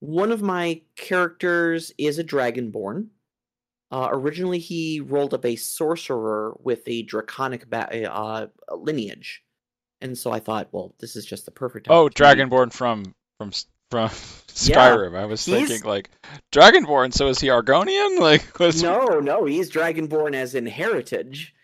[0.00, 3.08] one of my characters is a Dragonborn.
[3.90, 8.46] Uh, originally, he rolled up a sorcerer with a draconic ba- uh,
[8.76, 9.42] lineage,
[10.00, 11.86] and so I thought, well, this is just the perfect.
[11.88, 12.08] Oh.
[12.08, 13.50] Dragonborn from from
[13.90, 14.10] from
[14.64, 15.16] Yeah, Skyrim.
[15.16, 16.10] I was he's- thinking like
[16.52, 17.14] Dragonborn.
[17.14, 18.18] So is he Argonian?
[18.20, 21.54] Like what's No, no, he's Dragonborn as in heritage.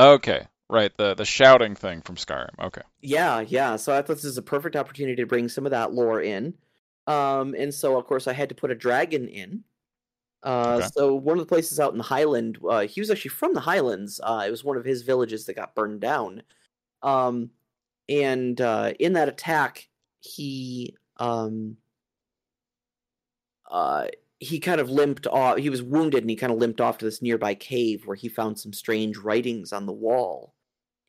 [0.00, 0.96] Okay, right.
[0.96, 2.58] The the shouting thing from Skyrim.
[2.58, 2.82] Okay.
[3.02, 3.76] Yeah, yeah.
[3.76, 6.54] So I thought this is a perfect opportunity to bring some of that lore in.
[7.06, 9.64] Um, and so of course I had to put a dragon in.
[10.42, 10.88] Uh, Okay.
[10.94, 13.60] so one of the places out in the Highland, uh, he was actually from the
[13.60, 14.20] Highlands.
[14.22, 16.42] Uh, it was one of his villages that got burned down.
[17.02, 17.50] Um,
[18.08, 19.88] and uh, in that attack,
[20.20, 21.76] he um,
[23.70, 24.08] uh,
[24.40, 25.58] he kind of limped off.
[25.58, 28.28] He was wounded, and he kind of limped off to this nearby cave where he
[28.28, 30.54] found some strange writings on the wall.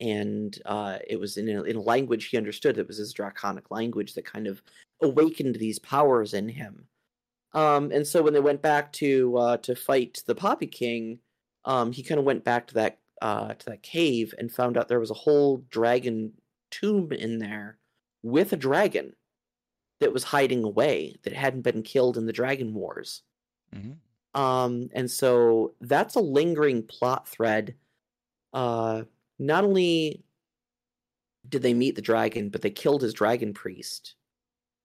[0.02, 2.78] And uh, it was in a, in a language he understood.
[2.78, 4.62] It was his draconic language that kind of
[5.02, 6.88] awakened these powers in him.
[7.54, 11.20] Um, and so when they went back to uh, to fight the Poppy King,
[11.65, 14.88] um, he kind of went back to that uh, to that cave and found out
[14.88, 16.34] there was a whole dragon
[16.72, 17.78] tomb in there
[18.24, 19.13] with a dragon
[20.02, 23.24] that was hiding away that hadn't been killed in the Dragon Wars.
[23.74, 23.94] hmm
[24.34, 27.76] Um, and so that's a lingering plot thread.
[28.54, 29.06] Uh,
[29.40, 30.26] not only
[31.48, 34.16] did they meet the dragon, but they killed his dragon priest.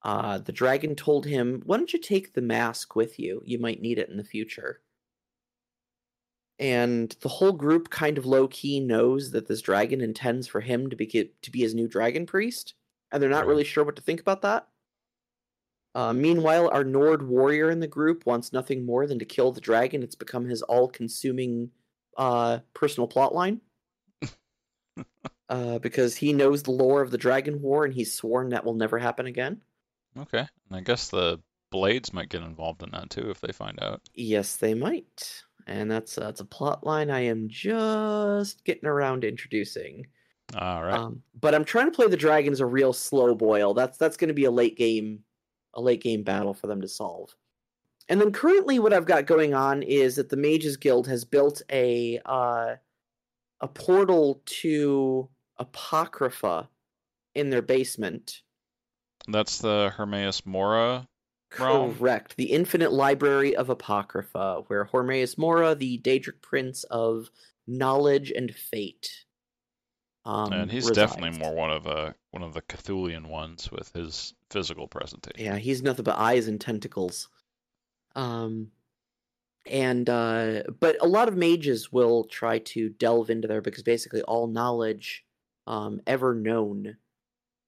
[0.03, 3.43] Uh, the dragon told him, "Why don't you take the mask with you?
[3.45, 4.83] You might need it in the future."
[6.59, 10.89] And the whole group kind of low key knows that this dragon intends for him
[10.91, 12.75] to be to be his new dragon priest,
[13.11, 14.69] and they're not really sure what to think about that.
[15.97, 19.63] Uh, meanwhile, our Nord warrior in the group wants nothing more than to kill the
[19.63, 20.03] dragon.
[20.03, 21.71] It's become his all-consuming
[22.19, 23.61] uh, personal plotline.
[25.49, 28.75] uh, because he knows the lore of the Dragon War, and he's sworn that will
[28.75, 29.63] never happen again.
[30.19, 30.47] Okay.
[30.69, 34.03] And I guess the blades might get involved in that too if they find out.
[34.15, 39.29] Yes, they might, and that's that's a plot line I am just getting around to
[39.29, 40.09] introducing.
[40.55, 40.99] All right.
[40.99, 43.73] Um, but I'm trying to play the dragon as a real slow boil.
[43.73, 45.23] That's that's going to be a late game
[45.77, 47.37] a late game battle for them to solve.
[48.09, 51.63] And then currently, what I've got going on is that the Mages Guild has built
[51.71, 52.75] a uh,
[53.61, 56.69] a portal to Apocrypha
[57.35, 58.43] in their basement.
[59.29, 61.09] That's the Hermaeus Mora
[61.59, 61.95] realm?
[61.95, 62.37] Correct.
[62.37, 67.31] The Infinite Library of Apocrypha, where Hermaeus Mora, the Daedric Prince of
[67.67, 69.25] Knowledge and Fate,
[70.27, 71.13] um, and he's resides.
[71.13, 75.45] definitely more one of a one of the Cthulian ones with his physical presentation.
[75.45, 77.29] Yeah, he's nothing but eyes and tentacles.
[78.17, 78.73] Um,
[79.67, 84.23] and uh, but a lot of mages will try to delve into there because basically
[84.23, 85.25] all knowledge
[85.69, 86.97] um, ever known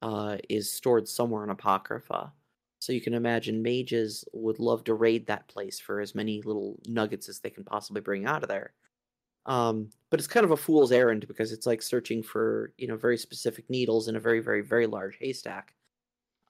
[0.02, 2.32] uh, is stored somewhere in Apocrypha.
[2.80, 6.78] So you can imagine mages would love to raid that place for as many little
[6.86, 8.72] nuggets as they can possibly bring out of there.
[9.48, 12.96] Um, but it's kind of a fool's errand because it's like searching for you know
[12.96, 15.74] very specific needles in a very very very large haystack.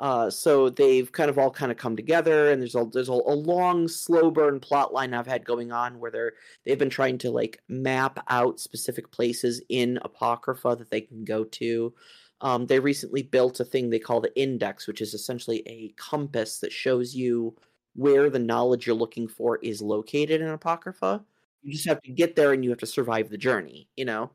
[0.00, 3.12] Uh, so they've kind of all kind of come together, and there's a there's a,
[3.12, 6.32] a long slow burn plot line I've had going on where they're
[6.64, 11.44] they've been trying to like map out specific places in Apocrypha that they can go
[11.44, 11.94] to.
[12.40, 16.61] Um, they recently built a thing they call the Index, which is essentially a compass
[16.61, 17.56] that shows you
[17.94, 21.24] where the knowledge you're looking for is located in Apocrypha.
[21.62, 23.88] You just have to get there, and you have to survive the journey.
[23.96, 24.30] You know,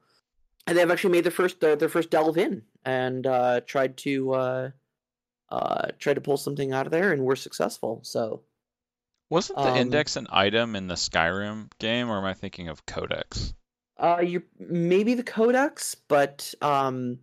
[0.67, 4.33] and they've actually made their first their, their first delve in and uh, tried to
[4.33, 4.69] uh,
[5.49, 8.01] uh, tried to pull something out of there, and were successful.
[8.03, 8.41] So
[9.29, 12.86] Wasn't the Um, index an item in the Skyrim game, or am I thinking of
[12.86, 13.53] Codex?
[13.97, 17.19] Uh, you maybe the codex, but um,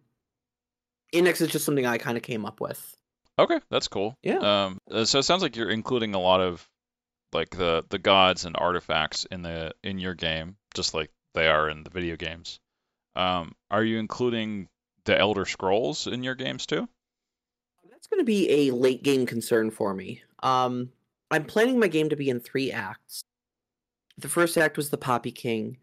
[1.12, 2.96] index is just something I kind of came up with.
[3.38, 4.16] Okay, that's cool.
[4.22, 4.38] Yeah.
[4.38, 6.66] Um, uh, so it sounds like you're including a lot of
[7.32, 11.68] like the the gods and artifacts in the in your game, just like they are
[11.68, 12.60] in the video games.
[13.16, 14.68] Um, are you including
[15.04, 16.88] the Elder Scrolls in your games too?
[17.90, 20.22] That's going to be a late game concern for me.
[20.42, 20.90] Um,
[21.30, 23.22] I'm planning my game to be in three acts.
[24.18, 25.78] The first act was the Poppy King.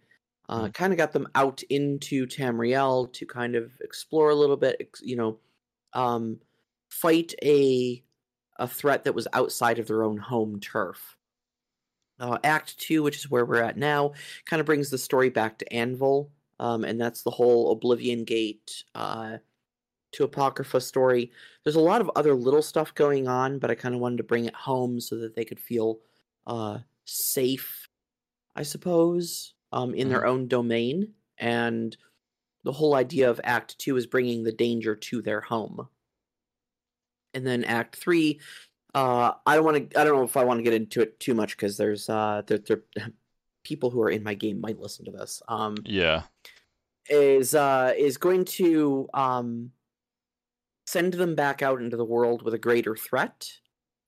[0.50, 4.90] Uh, Kind of got them out into Tamriel to kind of explore a little bit,
[5.02, 5.40] you know,
[5.94, 6.40] um,
[6.90, 8.02] fight a
[8.60, 11.17] a threat that was outside of their own home turf.
[12.20, 14.12] Uh, act two, which is where we're at now,
[14.46, 18.84] kind of brings the story back to Anvil, um, and that's the whole Oblivion Gate
[18.96, 19.38] uh,
[20.14, 21.32] to Apocrypha story.
[21.64, 24.24] There's a lot of other little stuff going on, but I kind of wanted to
[24.24, 26.00] bring it home so that they could feel
[26.48, 27.88] uh, safe,
[28.56, 31.14] I suppose, um, in their own domain.
[31.38, 31.96] And
[32.64, 35.88] the whole idea of Act Two is bringing the danger to their home.
[37.36, 38.40] And then Act Three,
[38.98, 40.00] uh, I don't want to.
[40.00, 42.42] I don't know if I want to get into it too much because there's uh,
[42.48, 42.84] there, there
[43.64, 45.42] people who are in my game might listen to this.
[45.48, 46.24] Um, Yeah.
[47.10, 49.72] is uh is going to um
[50.86, 53.50] send them back out into the world with a greater threat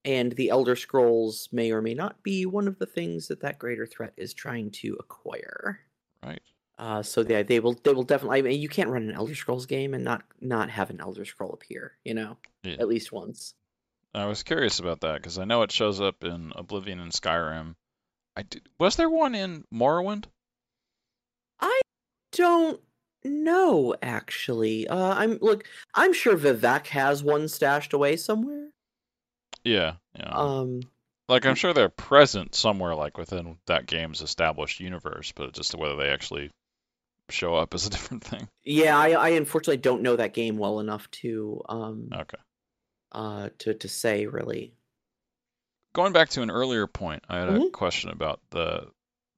[0.05, 3.59] and the elder scrolls may or may not be one of the things that that
[3.59, 5.79] greater threat is trying to acquire
[6.23, 6.41] Right.
[6.77, 9.35] uh so yeah they will they will definitely I mean, you can't run an elder
[9.35, 12.75] scrolls game and not not have an elder scroll appear you know Yeah.
[12.79, 13.55] at least once
[14.13, 17.75] I was curious about that because I know it shows up in Oblivion and Skyrim.
[18.35, 20.25] I did, was there one in Morrowind?
[21.59, 21.81] I
[22.31, 22.79] don't
[23.25, 28.69] know actually uh i'm look i'm sure Vivec has one stashed away somewhere
[29.65, 29.95] Yeah.
[30.15, 30.29] Yeah.
[30.31, 30.79] um
[31.27, 35.95] like I'm sure they're present somewhere like within that game's established universe, but just whether
[35.95, 36.49] they actually
[37.29, 38.47] show up is a different thing.
[38.63, 42.37] Yeah, I, I unfortunately don't know that game well enough to um Okay.
[43.11, 44.73] Uh to to say really.
[45.93, 47.71] Going back to an earlier point, I had a Mhm.
[47.71, 48.91] question about the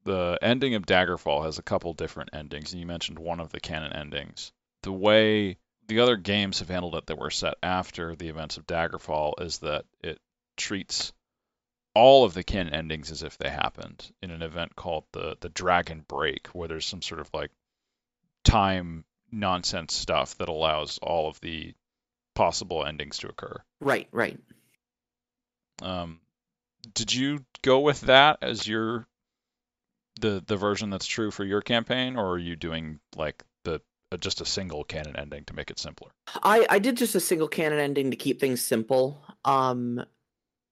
[0.06, 3.60] the ending of Daggerfall has a couple different endings, and you mentioned one of the
[3.60, 4.54] canon endings.
[4.84, 5.58] The way
[5.88, 9.60] the other games have handled it that were set after the events of Daggerfall is
[9.60, 10.20] that it
[10.56, 11.12] treats
[11.94, 15.50] all of the canon endings as if they happened in an event called the the
[15.50, 17.52] Dragon Break, where there's some sort of like
[18.44, 21.74] time nonsense stuff that allows all of the
[22.36, 23.62] possible endings to occur.
[23.80, 24.40] Right, right.
[25.82, 26.20] Um,
[26.94, 29.08] did you go with that as your
[30.20, 34.18] the the version that's true for your campaign, or are you doing like the uh,
[34.18, 36.12] just a single canon ending to make it simpler?
[36.44, 39.24] I I did just a single canon ending to keep things simple.
[39.46, 40.04] Um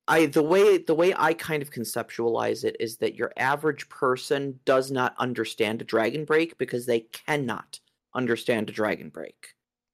[0.08, 4.60] I the way the way I kind of conceptualize it is that your average person
[4.66, 7.80] does not understand a dragon break because they cannot
[8.14, 9.54] understand a dragon break.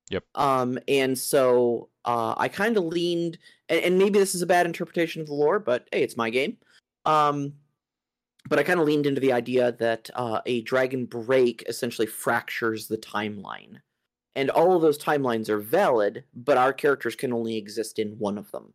[0.10, 0.24] Yep.
[0.36, 3.38] Um and so uh I kind of leaned
[3.70, 6.30] and, and maybe this is a bad interpretation of the lore, but hey, it's my
[6.30, 6.58] game.
[7.06, 7.54] Um
[8.48, 12.88] but I kind of leaned into the idea that uh, a dragon break essentially fractures
[12.88, 13.80] the timeline
[14.36, 18.38] and all of those timelines are valid, but our characters can only exist in one
[18.38, 18.74] of them.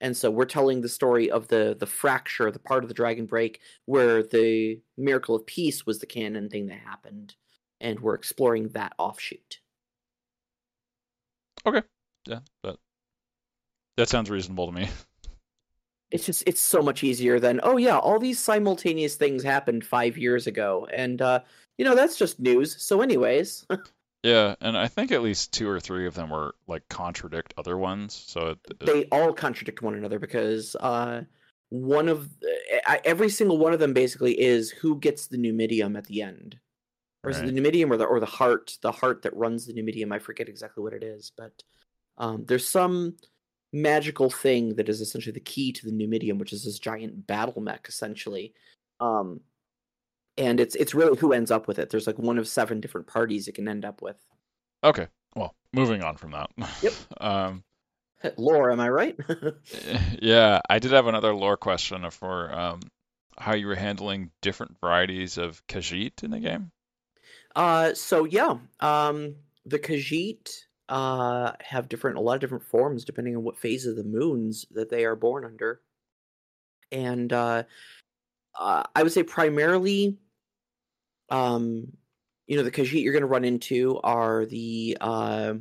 [0.00, 3.26] And so we're telling the story of the the fracture, the part of the Dragon
[3.26, 7.36] Break where the Miracle of Peace was the canon thing that happened,
[7.80, 9.60] and we're exploring that offshoot.
[12.26, 12.76] Yeah, that
[13.96, 14.88] that sounds reasonable to me.
[16.10, 20.16] It's just it's so much easier than oh yeah, all these simultaneous things happened five
[20.16, 21.40] years ago, and uh,
[21.76, 22.80] you know that's just news.
[22.80, 23.66] So anyways,
[24.22, 27.76] Yeah, and I think at least two or three of them were like contradict other
[27.76, 28.14] ones.
[28.14, 31.22] So it, it- they all contradict one another because uh,
[31.70, 32.30] one of
[32.86, 36.58] I- every single one of them basically is who gets the numidium at the end,
[37.24, 39.72] or is it the numidium or the or the heart, the heart that runs the
[39.72, 40.12] numidium?
[40.12, 41.52] I forget exactly what it is, but
[42.18, 43.16] um, there's some
[43.72, 47.60] magical thing that is essentially the key to the numidium, which is this giant battle
[47.60, 48.54] mech essentially.
[49.00, 49.40] Um,
[50.36, 51.90] and it's it's really who ends up with it.
[51.90, 54.16] There's like one of seven different parties it can end up with.
[54.82, 55.08] okay.
[55.36, 56.50] Well, moving on from that.
[56.80, 56.92] Yep.
[57.20, 57.64] um,
[58.36, 59.16] Lore, am I right?
[60.22, 62.80] yeah, I did have another lore question for um,
[63.38, 66.70] how you were handling different varieties of Khajiit in the game.
[67.54, 69.36] Uh, so yeah, um,
[69.66, 70.50] the Khajiit
[70.90, 74.66] uh have different a lot of different forms depending on what phase of the moons
[74.72, 75.80] that they are born under,
[76.92, 77.62] and uh,
[78.58, 80.18] uh I would say primarily,
[81.30, 81.92] um,
[82.46, 85.54] you know, the Khajiit you're going to run into are the uh,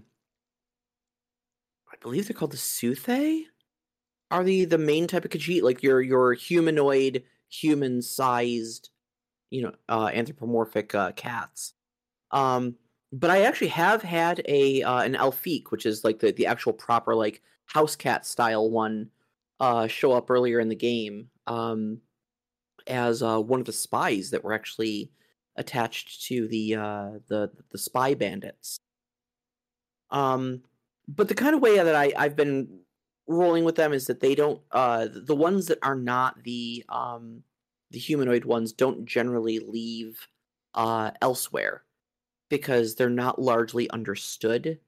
[1.92, 3.44] I believe they're called the Suthay.
[4.32, 8.90] Are the the main type of Khajiit like your your humanoid, human sized,
[9.52, 11.76] you know, uh, anthropomorphic uh, cats?
[12.34, 12.76] Um,
[13.14, 16.74] but I actually have had a uh, an Alfiq, which is like the the actual
[16.74, 19.12] proper like house cat style one,
[19.60, 22.02] uh, show up earlier in the game um,
[22.88, 25.12] as uh, one of the spies that were actually
[25.56, 28.80] attached to the uh, the the spy bandits.
[30.10, 30.64] Um,
[31.08, 32.80] but the kind of way that I I've been
[33.28, 37.44] rolling with them is that they don't uh the ones that are not the um
[37.92, 40.28] the humanoid ones don't generally leave
[40.74, 41.84] uh elsewhere
[42.50, 44.80] because they're not largely understood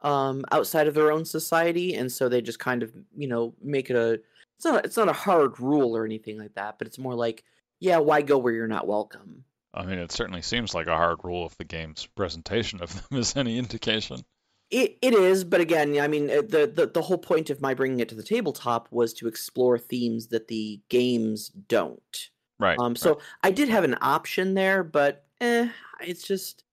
[0.00, 3.88] um outside of their own society and so they just kind of you know make
[3.88, 4.20] it a
[4.56, 7.44] it's not it's not a hard rule or anything like that but it's more like
[7.78, 9.44] yeah why go where you're not welcome
[9.74, 13.18] I mean, it certainly seems like a hard rule if the game's presentation of them
[13.18, 14.24] is any indication.
[14.70, 18.00] It it is, but again, I mean, the, the the whole point of my bringing
[18.00, 22.30] it to the tabletop was to explore themes that the games don't.
[22.58, 22.78] Right.
[22.78, 22.98] Um, right.
[22.98, 25.68] so I did have an option there, but eh,
[26.00, 26.64] it's just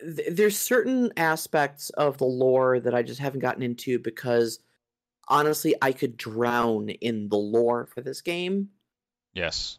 [0.00, 4.58] th- there's certain aspects of the lore that I just haven't gotten into because
[5.28, 8.70] honestly, I could drown in the lore for this game,
[9.32, 9.78] yes.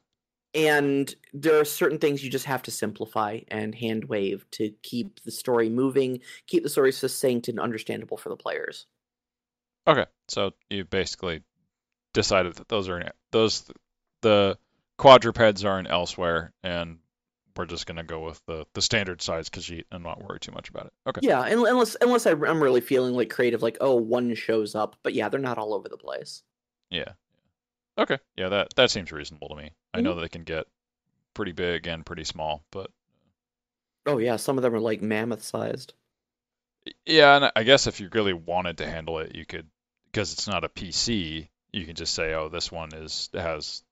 [0.53, 5.21] and there are certain things you just have to simplify and hand wave to keep
[5.23, 8.87] the story moving, keep the story succinct and understandable for the players.
[9.87, 10.05] Okay.
[10.29, 11.43] So you basically
[12.13, 13.69] decided that those are in, those
[14.21, 14.57] the
[14.97, 16.99] quadrupeds are in elsewhere, and
[17.61, 20.69] we're just gonna go with the the standard size Khajiit and not worry too much
[20.69, 20.93] about it.
[21.07, 21.19] Okay.
[21.23, 25.13] Yeah, unless unless I- I'm really feeling like creative, like oh, one shows up, but
[25.13, 26.43] yeah, they're not all over the place.
[26.89, 27.13] Yeah.
[27.97, 28.17] Okay.
[28.35, 29.71] Yeah, that that seems reasonable to me.
[29.93, 30.65] I know that they can get
[31.33, 32.89] pretty big and pretty small, but
[34.05, 35.93] Oh yeah, some of them are like mammoth sized.
[37.05, 39.67] yeah, and I guess if you really wanted to handle it, you could
[40.05, 43.83] because it's not a PC, you can just say, oh, this one is has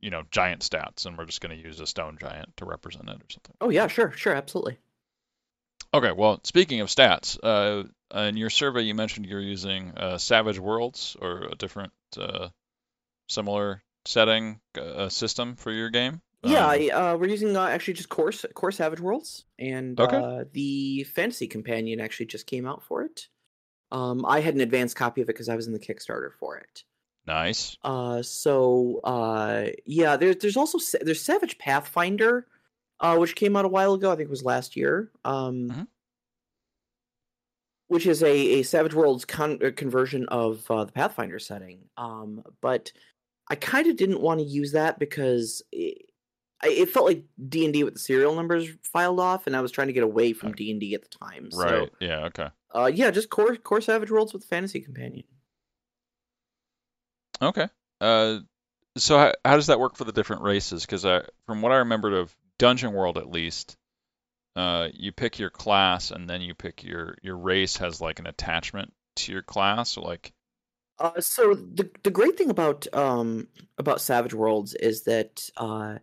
[0.00, 3.08] you know giant stats, and we're just going to use a stone giant to represent
[3.08, 3.54] it or something.
[3.60, 4.78] Oh yeah, sure, sure, absolutely.
[5.94, 7.84] Okay, well, speaking of stats, uh,
[8.18, 12.48] in your survey you mentioned you're using uh, Savage Worlds or a different uh,
[13.28, 16.22] similar setting uh, system for your game.
[16.42, 20.22] Yeah, Um, uh, we're using uh, actually just core core Savage Worlds, and Okay.
[20.22, 23.28] uh, the Fantasy Companion actually just came out for it.
[23.92, 26.58] Um, I had an advanced copy of it because I was in the Kickstarter for
[26.58, 26.84] it.
[27.26, 27.76] Nice.
[27.82, 32.46] Uh, so uh, yeah, there's there's also there's Savage Pathfinder,
[33.00, 34.10] uh, which came out a while ago.
[34.12, 35.10] I think it was last year.
[35.24, 35.86] Um, Mhm.
[37.88, 41.88] which is a, a Savage Worlds con- uh, conversion of uh, the Pathfinder setting.
[41.96, 42.90] Um, but
[43.48, 46.02] I kind of didn't want to use that because it,
[46.64, 49.70] it felt like D and D with the serial numbers filed off, and I was
[49.70, 51.48] trying to get away from D and D at the time.
[51.54, 51.88] Right.
[52.00, 52.24] Yeah.
[52.24, 52.48] Okay.
[52.74, 55.24] uh, yeah, just core core Savage Worlds with Fantasy Companion.
[57.40, 57.68] Okay.
[58.00, 58.40] Uh,
[58.96, 60.86] so how, how does that work for the different races?
[60.86, 61.04] Because
[61.46, 63.76] from what I remembered of Dungeon World, at least,
[64.56, 68.26] uh, you pick your class and then you pick your your race has like an
[68.26, 69.90] attachment to your class.
[69.92, 70.32] So like,
[70.98, 75.98] Uh, so the the great thing about um about Savage Worlds is that uh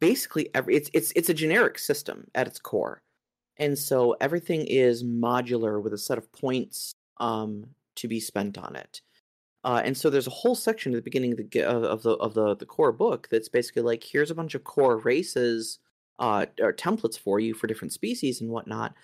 [0.00, 3.02] basically every it's it's it's a generic system at its core,
[3.56, 7.66] and so everything is modular with a set of points um
[7.96, 9.00] to be spent on it.
[9.64, 12.34] Uh, and so there's a whole section at the beginning of the of the of
[12.34, 15.78] the the core book that's basically like here's a bunch of core races
[16.18, 18.94] uh, or templates for you for different species and whatnot.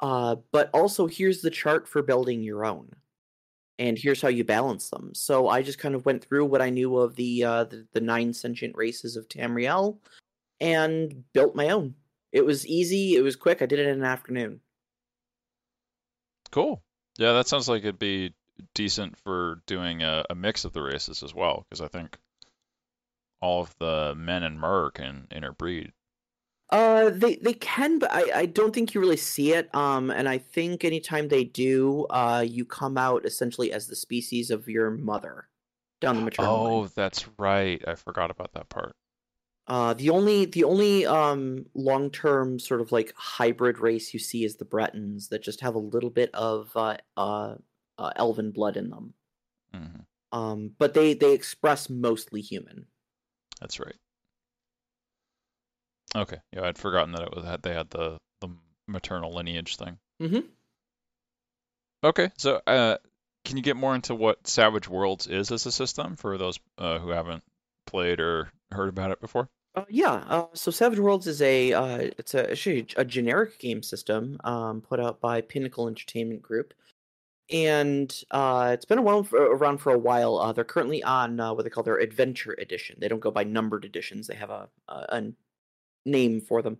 [0.00, 2.90] Uh, but also here's the chart for building your own,
[3.78, 5.14] and here's how you balance them.
[5.14, 8.00] So I just kind of went through what I knew of the uh, the, the
[8.00, 9.98] nine sentient races of Tamriel,
[10.60, 11.94] and built my own.
[12.32, 13.14] It was easy.
[13.14, 13.62] It was quick.
[13.62, 14.58] I did it in an afternoon.
[16.50, 16.82] Cool.
[17.16, 18.34] Yeah, that sounds like it'd be
[18.74, 22.18] decent for doing a, a mix of the races as well, because I think
[23.40, 25.92] all of the men and mer can interbreed.
[26.70, 29.72] Uh, they they can, but I, I don't think you really see it.
[29.74, 34.50] Um, and I think anytime they do, uh, you come out essentially as the species
[34.50, 35.48] of your mother
[36.00, 36.72] down the maternal line.
[36.72, 37.82] Oh, that's right.
[37.86, 38.96] I forgot about that part.
[39.66, 44.44] Uh, the only the only um long term sort of like hybrid race you see
[44.44, 47.54] is the Bretons that just have a little bit of uh uh,
[47.98, 49.14] uh elven blood in them.
[49.72, 50.00] hmm
[50.32, 52.86] Um, but they they express mostly human.
[53.60, 53.96] That's right.
[56.16, 56.38] Okay.
[56.52, 58.48] Yeah, I'd forgotten that it was that they had the the
[58.86, 59.98] maternal lineage thing.
[60.20, 60.46] Mm-hmm.
[62.04, 62.98] Okay, so uh,
[63.46, 66.98] can you get more into what Savage Worlds is as a system for those uh,
[66.98, 67.42] who haven't
[67.86, 69.48] played or heard about it before?
[69.74, 73.82] Uh, yeah, uh, so Savage Worlds is a uh, it's a actually a generic game
[73.82, 76.74] system um, put out by Pinnacle Entertainment Group,
[77.50, 80.38] and uh, it's been around for, around for a while.
[80.38, 82.96] Uh, they're currently on uh, what they call their Adventure Edition.
[82.98, 85.32] They don't go by numbered editions; they have a a, a
[86.06, 86.78] name for them.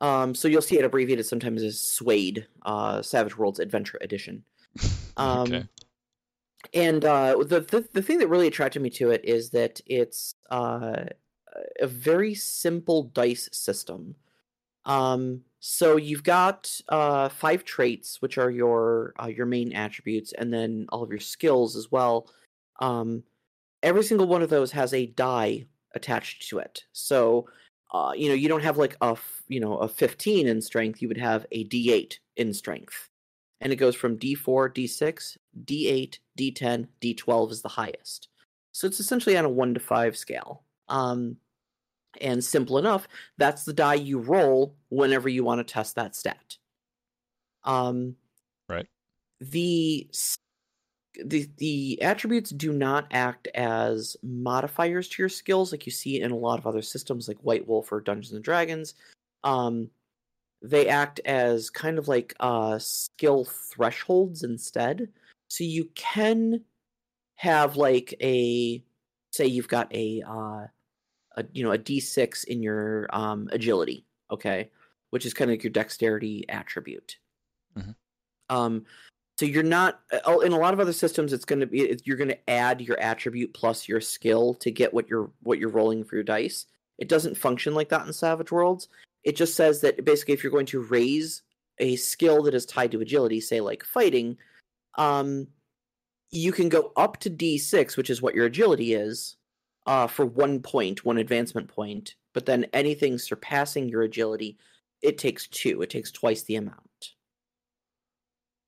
[0.00, 4.44] Um, so you'll see it abbreviated sometimes as SWADE, uh, Savage Worlds Adventure Edition.
[5.18, 5.64] Um, Okay.
[6.74, 10.34] and uh, the, the the thing that really attracted me to it is that it's
[10.50, 11.04] uh,
[11.80, 14.14] a very simple dice system.
[14.86, 20.52] Um, so you've got uh, five traits, which are your uh, your main attributes, and
[20.52, 22.30] then all of your skills as well.
[22.80, 23.24] Um,
[23.82, 26.84] every single one of those has a die attached to it.
[26.92, 27.48] So
[27.92, 29.16] uh, you know you don't have like a
[29.48, 31.02] you know a 15 in strength.
[31.02, 33.08] You would have a D8 in strength,
[33.60, 38.28] and it goes from D4, D6, D8, D10, D12 is the highest.
[38.70, 40.62] So it's essentially on a one to five scale.
[40.88, 41.38] Um,
[42.20, 43.08] and simple enough,
[43.38, 46.56] that's the die you roll whenever you want to test that stat.
[47.64, 48.16] Um,
[48.68, 48.86] Right.
[49.40, 50.08] The
[51.24, 56.30] the the attributes do not act as modifiers to your skills like you see in
[56.30, 58.94] a lot of other systems like White Wolf or Dungeons and Dragons.
[59.44, 59.90] Um,
[60.62, 65.08] they act as kind of like uh, skill thresholds instead.
[65.48, 66.64] So you can
[67.36, 68.82] have like a
[69.32, 70.66] say you've got a uh,
[71.36, 74.70] a you know a d6 in your um, agility, okay,
[75.10, 77.18] which is kind of like your dexterity attribute.
[77.76, 77.94] Mhm.
[78.48, 78.86] Um,
[79.38, 81.32] so you're not uh, oh, in a lot of other systems.
[81.32, 84.94] It's going to be you're going to add your attribute plus your skill to get
[84.94, 86.66] what you're what you're rolling for your dice.
[86.98, 88.88] It doesn't function like that in Savage Worlds.
[89.24, 91.42] It just says that basically if you're going to raise
[91.78, 94.38] a skill that is tied to agility, say like fighting,
[94.96, 95.48] um,
[96.30, 99.36] you can go up to D6, which is what your agility is,
[99.86, 102.14] uh, for one point, one advancement point.
[102.34, 104.58] But then anything surpassing your agility,
[105.02, 105.82] it takes two.
[105.82, 107.14] It takes twice the amount.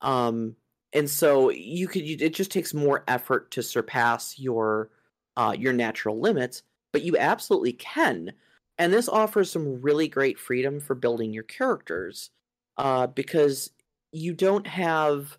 [0.00, 0.56] Um,
[0.92, 2.02] and so you could.
[2.02, 4.90] You, it just takes more effort to surpass your
[5.36, 6.62] uh, your natural limits,
[6.92, 8.32] but you absolutely can.
[8.78, 12.30] And this offers some really great freedom for building your characters,
[12.78, 13.70] uh, because
[14.12, 15.36] you don't have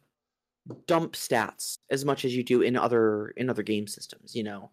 [0.87, 4.69] dump stats as much as you do in other in other game systems you know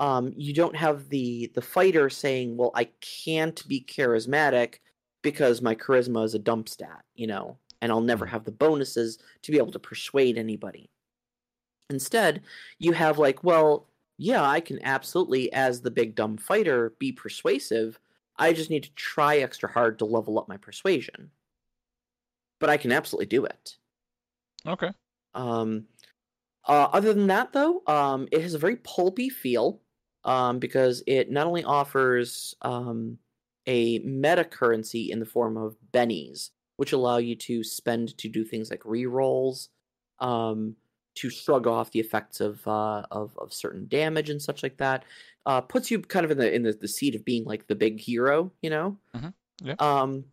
[0.00, 4.76] um you don't have the the fighter saying well i can't be charismatic
[5.22, 9.18] because my charisma is a dump stat you know and i'll never have the bonuses
[9.42, 10.90] to be able to persuade anybody.
[11.90, 12.42] Instead
[12.78, 17.98] you have like well yeah i can absolutely as the big dumb fighter be persuasive.
[18.36, 21.30] I just need to try extra hard to level up my persuasion.
[22.58, 23.76] But i can absolutely do it.
[24.66, 24.90] Okay.
[25.34, 25.86] um,
[26.68, 29.80] uh, other than that, though, um, it has a very pulpy feel
[30.24, 33.18] um, because it not only offers um,
[33.66, 38.44] a meta currency in the form of bennies, which allow you to spend to do
[38.44, 39.68] things like rerolls,
[40.18, 40.76] um,
[41.16, 45.04] to shrug off the effects of, uh, of of certain damage and such like that.
[45.46, 47.74] Uh, puts you kind of in the in the, the seat of being like the
[47.74, 48.98] big hero, you know.
[49.14, 49.34] Mhm.
[49.62, 49.74] Yeah.
[49.78, 50.24] Um,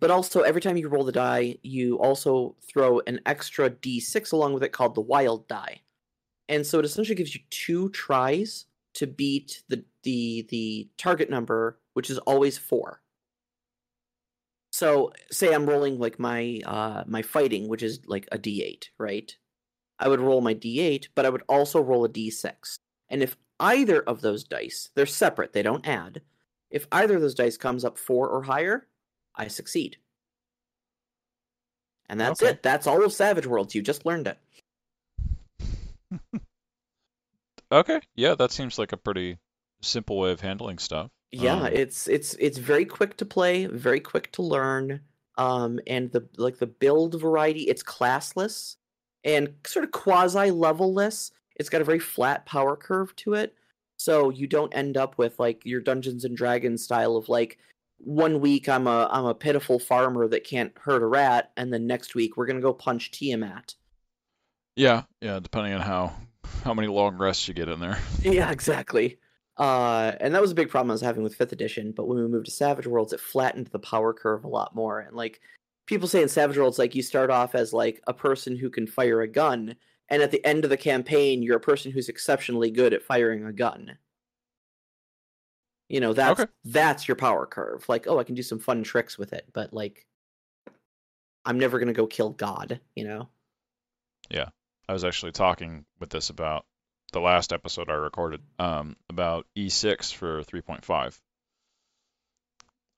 [0.00, 4.52] but also every time you roll the die, you also throw an extra d6 along
[4.54, 5.82] with it called the wild die.
[6.48, 8.66] And so it essentially gives you two tries
[8.98, 13.02] to beat the the the target number, which is always 4.
[14.72, 19.36] So say I'm rolling like my uh my fighting, which is like a d8, right?
[19.98, 22.80] I would roll my d8, but I would also roll a d6.
[23.10, 26.22] And if either of those dice, they're separate, they don't add.
[26.70, 28.88] If either of those dice comes up four or higher,
[29.36, 29.98] I succeed.
[32.08, 32.42] And that's Okay.
[32.42, 32.62] it.
[32.62, 33.74] That's all of Savage Worlds.
[33.74, 34.38] You just learned it.
[37.70, 39.38] Okay, yeah, that seems like a pretty
[39.82, 41.10] simple way of handling stuff.
[41.30, 45.00] Yeah, Um, it's it's it's very quick to play, very quick to learn.
[45.36, 48.76] Um, and the like the build variety, it's classless
[49.24, 51.30] and sort of quasi levelless.
[51.56, 53.54] It's got a very flat power curve to it,
[53.98, 57.58] so you don't end up with like your Dungeons and Dragons style of like
[57.98, 61.86] one week I'm a I'm a pitiful farmer that can't hurt a rat, and then
[61.86, 63.74] next week we're gonna go punch Tiamat.
[64.76, 66.14] Yeah, yeah, depending on how
[66.64, 67.98] how many long rests you get in there.
[68.22, 69.18] Yeah, exactly.
[69.56, 71.92] Uh, and that was a big problem I was having with fifth edition.
[71.92, 75.00] But when we moved to Savage Worlds, it flattened the power curve a lot more.
[75.00, 75.40] And like
[75.86, 78.86] people say in Savage Worlds, like you start off as like a person who can
[78.86, 79.74] fire a gun,
[80.10, 83.44] and at the end of the campaign, you're a person who's exceptionally good at firing
[83.44, 83.98] a gun.
[85.88, 86.50] You know, that's Okay.
[86.64, 87.88] that's your power curve.
[87.88, 90.06] Like, oh, I can do some fun tricks with it, but like
[91.44, 93.28] I'm never gonna go kill God, you know?
[94.88, 96.64] I was actually talking with this about
[97.12, 101.18] the last episode I recorded um, about E6 for 3.5.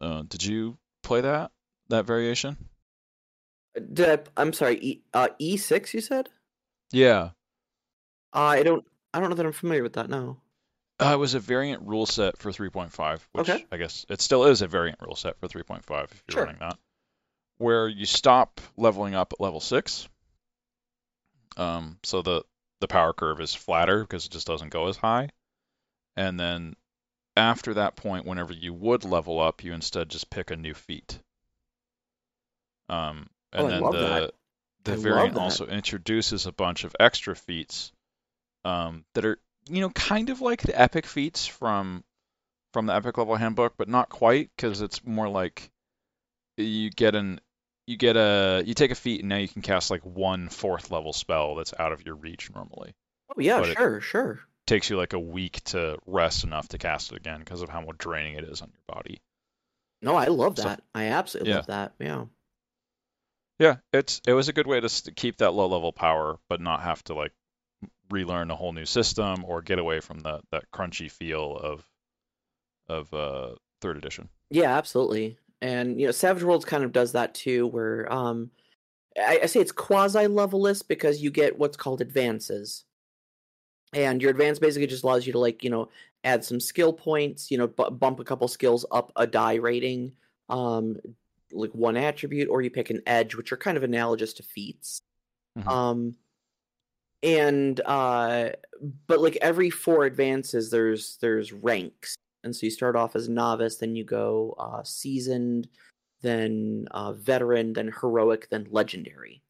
[0.01, 1.51] Uh, did you play that
[1.89, 2.57] that variation?
[3.93, 6.29] Did I, I'm sorry, e, uh, E6 you said?
[6.93, 7.31] Yeah,
[8.33, 10.39] Uh, I don't I don't know that I'm familiar with that, no.
[11.01, 13.67] uh, it was a variant rule set for 3.5, which Okay.
[13.71, 16.45] I guess it still is a variant rule set for 3.5 if you're Sure.
[16.45, 16.79] running that,
[17.59, 20.09] where you stop leveling up at level six.
[21.61, 22.43] Um, so the
[22.81, 25.29] the power curve is flatter because it just doesn't go as high,
[26.17, 26.75] and then
[27.37, 31.21] after that point, whenever you would level up, you instead just pick a new feat.
[32.89, 34.35] Um, and Oh, then the that.
[34.85, 37.93] the I variant also introduces a bunch of extra feats
[38.65, 39.39] um, that are
[39.69, 42.05] you know kind of like the epic feats from
[42.73, 45.71] from the epic level handbook, but not quite because it's more like
[46.57, 47.41] you get an
[47.91, 50.91] you get a you take a feat and now you can cast like one fourth
[50.91, 52.95] level spell that's out of your reach normally.
[53.37, 54.41] Oh yeah, But sure, sure.
[54.67, 57.81] takes you like a week to rest enough to cast it again because of how
[57.81, 59.21] much draining it is on your body.
[60.03, 60.83] No, I love So- that.
[60.95, 61.57] I absolutely Yeah.
[61.57, 61.93] love that.
[61.99, 62.25] Yeah.
[63.59, 66.83] Yeah, it's it was a good way to keep that low level power, but not
[66.83, 67.33] have to like
[68.11, 71.85] relearn a whole new system or get away from that that crunchy feel of
[72.89, 74.29] of uh, third edition.
[74.51, 75.39] Yeah, absolutely.
[75.63, 78.51] And you know, Savage Worlds kind of does that too, where um
[79.19, 82.85] I, I say it's quasi levelless because you get what's called advances.
[83.93, 85.89] And your advance basically just allows you to like, you know,
[86.23, 90.13] add some skill points, you know, bu- bump a couple skills up a die rating,
[90.49, 90.97] um
[91.53, 95.01] like one attribute or you pick an edge which are kind of analogous to feats.
[95.59, 95.67] Mhm.
[95.69, 96.15] Um
[97.23, 98.51] and uh
[99.07, 102.15] but like every four advances there's there's ranks
[102.45, 105.69] and so you start off as novice then you go uh seasoned
[106.23, 109.43] then uh veteran then heroic then legendary.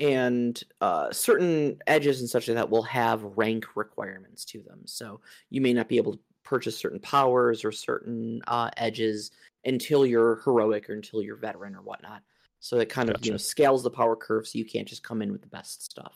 [0.00, 4.82] And uh certain edges and such like that will have rank requirements to them.
[4.86, 9.30] So you may not be able to purchase certain powers or certain uh edges
[9.64, 12.22] until you're heroic or until you're veteran or whatnot.
[12.60, 15.22] So it kind of you know scales the power curve so you can't just come
[15.22, 16.14] in with the best stuff.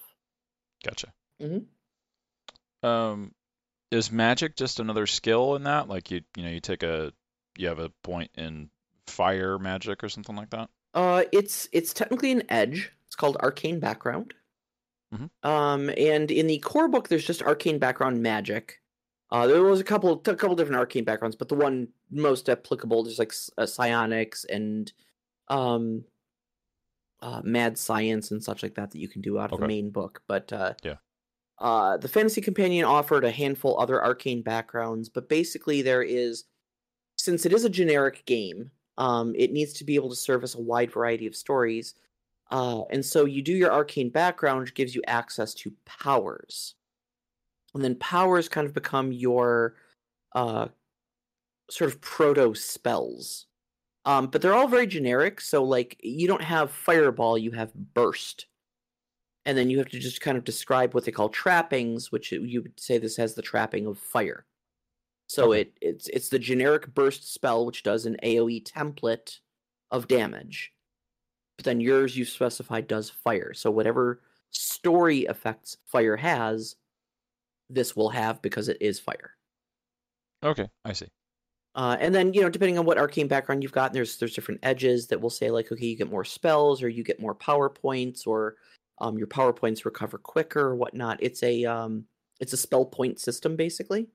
[0.84, 1.12] Gotcha.
[1.40, 1.66] Mhm.
[2.82, 3.32] Um,
[3.90, 5.88] is magic just another skill in that?
[5.88, 7.12] Like you you know you take a
[7.56, 8.70] you have a point in
[9.06, 10.70] fire magic or something like that?
[10.94, 12.92] Uh, it's it's technically an edge.
[13.06, 14.34] It's called arcane background.
[15.14, 15.30] Mhm.
[15.42, 18.80] Um, and in the core book, there's just arcane background magic.
[19.30, 23.06] Uh, there was a couple a couple different arcane backgrounds, but the one most applicable
[23.06, 24.92] is like uh, psionics and
[25.48, 26.04] um,
[27.20, 29.90] uh, mad science and such like that that you can do out of the main
[29.90, 30.22] book.
[30.26, 30.96] But uh, Yeah.
[31.60, 36.44] Uh, the Fantasy Companion offered a handful other arcane backgrounds, but basically there is,
[37.16, 40.60] since it is a generic game, um, it needs to be able to service a
[40.60, 41.94] wide variety of stories.
[42.50, 46.74] Uh, and so you do your arcane background, which gives you access to powers.
[47.74, 49.74] And then powers kind of become your
[50.34, 50.68] uh,
[51.70, 53.46] sort of proto spells.
[54.04, 55.40] Um, but they're all very generic.
[55.40, 58.46] So, like, you don't have fireball, you have burst.
[59.44, 62.62] And then you have to just kind of describe what they call trappings, which you
[62.62, 64.46] would say this has the trapping of fire.
[65.28, 65.52] So Okay.
[65.52, 69.40] it it's it's the generic burst spell, which does an AOE template
[69.90, 70.72] of damage.
[71.56, 73.54] But then yours you specified does fire.
[73.54, 74.22] So whatever
[74.52, 76.76] story effects fire has,
[77.70, 79.36] this will have because it is fire.
[80.42, 81.08] Okay, I see.
[81.74, 84.60] Uh, and then you know, depending on what arcane background you've got, there's there's different
[84.62, 87.68] edges that will say like, okay, you get more spells or you get more power
[87.68, 88.56] points or
[89.00, 91.18] Um, your power points recover quicker, or whatnot.
[91.22, 92.06] It's a um,
[92.40, 94.08] it's a spell point system basically.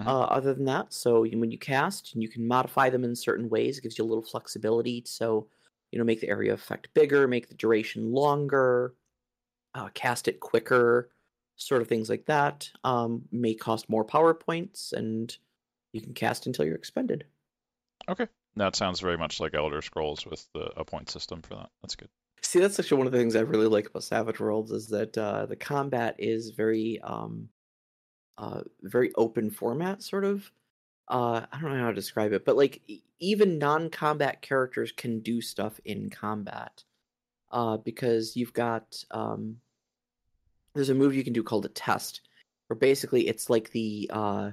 [0.00, 0.06] Mhm.
[0.06, 3.78] Uh, other than that, so when you cast, you can modify them in certain ways.
[3.78, 5.02] It gives you a little flexibility.
[5.06, 5.48] So
[5.92, 8.94] you know, make the area effect bigger, make the duration longer,
[9.74, 11.10] uh, cast it quicker,
[11.56, 12.70] sort of things like that.
[12.84, 15.36] Um, may cost more power points, and
[15.92, 17.26] you can cast until you're expended.
[18.08, 18.28] Okay.
[18.56, 21.70] That sounds very much like Elder Scrolls with the a point system for that.
[21.80, 22.10] That's good.
[22.42, 25.16] See, that's actually one of the things I really like about Savage Worlds is that
[25.16, 27.48] uh, the combat is very, um,
[28.38, 30.50] uh, very open format, sort of.
[31.08, 32.82] Uh, I don't know how to describe it, but like
[33.18, 36.84] even non-combat characters can do stuff in combat,
[37.50, 39.56] uh, because you've got um,
[40.74, 42.22] there's a move you can do called a test,
[42.68, 44.50] where basically it's like the uh,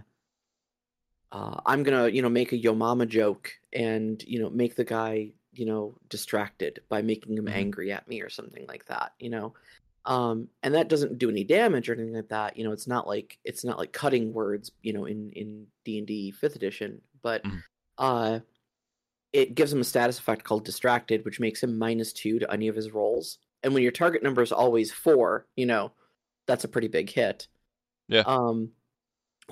[1.31, 4.83] uh, I'm gonna you know make a yo mama joke and you know make the
[4.83, 7.51] guy you know distracted by making him Mhm.
[7.53, 9.53] angry at me or something like that you know
[10.05, 13.07] um and that doesn't do any damage or anything like that you know it's not
[13.07, 17.63] like it's not like cutting words you know in in d&d 5th edition but Mhm.
[17.97, 18.39] uh
[19.33, 22.67] it gives him a status effect called distracted which makes him minus two to any
[22.69, 25.91] of his rolls and when your target number is always four you know
[26.45, 27.47] that's a pretty big hit
[28.07, 28.23] Yeah.
[28.25, 28.71] um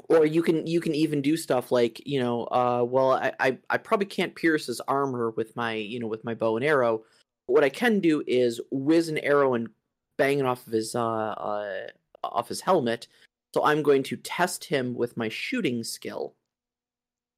[0.09, 3.57] or you can you can even do stuff like you know uh well I, I
[3.69, 7.03] i probably can't pierce his armor with my you know with my bow and arrow.
[7.47, 9.69] But what i can do is whiz an arrow and
[10.17, 11.87] bang it off of his uh, uh
[12.23, 13.07] off his helmet.
[13.53, 16.35] So i'm going to test him with my shooting skill.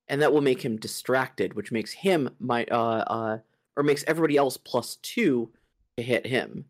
[0.10, 3.38] And that will make him distracted which makes him my uh uh
[3.76, 5.52] or makes everybody else plus two
[5.98, 6.66] to hit him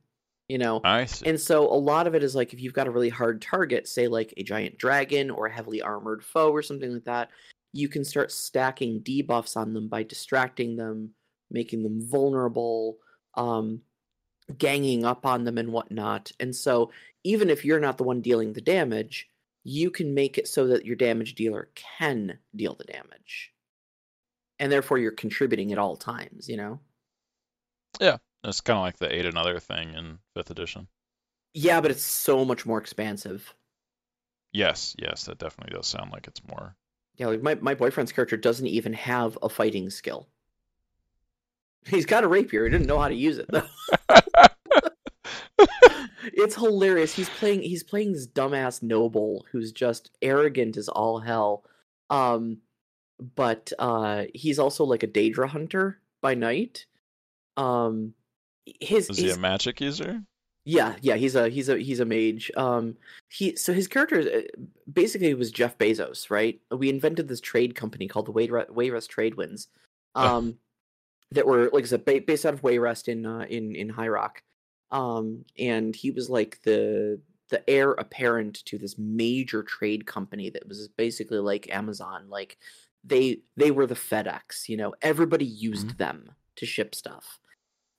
[0.47, 1.25] you know I see.
[1.25, 3.87] and so a lot of it is like if you've got a really hard target,
[3.87, 7.29] say like a giant dragon or a heavily armored foe or something like that,
[7.73, 11.11] you can start stacking debuffs on them by distracting them,
[11.51, 12.97] making them vulnerable,
[13.35, 13.81] um,
[14.57, 16.31] ganging up on them and whatnot.
[16.39, 16.91] And so
[17.23, 19.29] even if you're not the one dealing the damage,
[19.63, 23.51] you can make it so that your damage dealer can deal the damage.
[24.59, 26.79] And therefore you're contributing at all times, you know?
[28.43, 30.87] It's kind of like the Aid Another thing in fifth edition.
[31.53, 33.53] Yeah, but it's so much more expansive.
[34.51, 36.75] Yes, yes, that definitely does sound like it's more.
[37.15, 40.27] Yeah, like my, my boyfriend's character doesn't even have a fighting skill.
[41.85, 42.65] He's got a rapier.
[42.65, 43.67] He didn't know how to use it though.
[46.23, 47.13] it's hilarious.
[47.13, 51.63] He's playing he's playing this dumbass noble who's just arrogant as all hell.
[52.09, 52.59] Um
[53.35, 56.85] but uh he's also like a Daedra hunter by night.
[57.55, 58.13] Um
[58.79, 60.21] his, Is he his a magic user?
[60.67, 62.51] yeah, yeah, he's a he's a he's a mage.
[62.57, 62.97] Um,
[63.29, 64.41] he so his character uh,
[64.91, 66.59] basically was Jeff Bezos, right?
[66.69, 69.69] We invented this trade company called the Wayre- Wayrest Trade Winds,
[70.13, 70.57] um,
[71.31, 74.43] that were like I said, based out of Wayrest in uh, in in High Rock,
[74.91, 80.67] um, and he was like the the heir apparent to this major trade company that
[80.67, 82.25] was basically like Amazon.
[82.27, 82.57] Like
[83.05, 87.39] they they were the FedEx, you know, everybody used them to ship stuff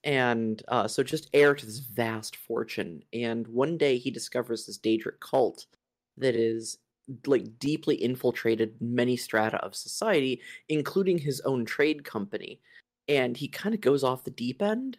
[0.09, 3.03] and uh, so just heir to this vast fortune.
[3.13, 5.67] And one day he discovers this Daedric cult
[6.17, 6.79] that is
[7.27, 10.41] like deeply infiltrated many strata of society,
[10.71, 12.59] including his own trade company.
[13.07, 14.97] And he kind of goes off the deep end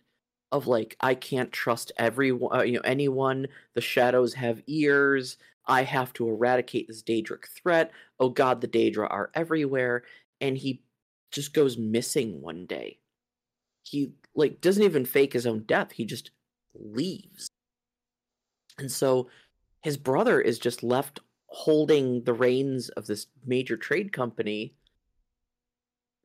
[0.51, 3.47] of like, I can't trust everyone, uh, you know, anyone.
[3.73, 5.37] The shadows have ears.
[5.65, 7.89] I have to eradicate this Daedric threat.
[8.19, 10.03] Oh God, the Daedra are everywhere.
[10.39, 10.83] And he
[11.31, 12.98] just goes missing one day
[13.89, 16.31] he like doesn't even fake his own death he just
[16.73, 17.49] leaves.
[18.77, 19.29] And so
[19.81, 24.75] his brother is just left holding the reins of this major trade company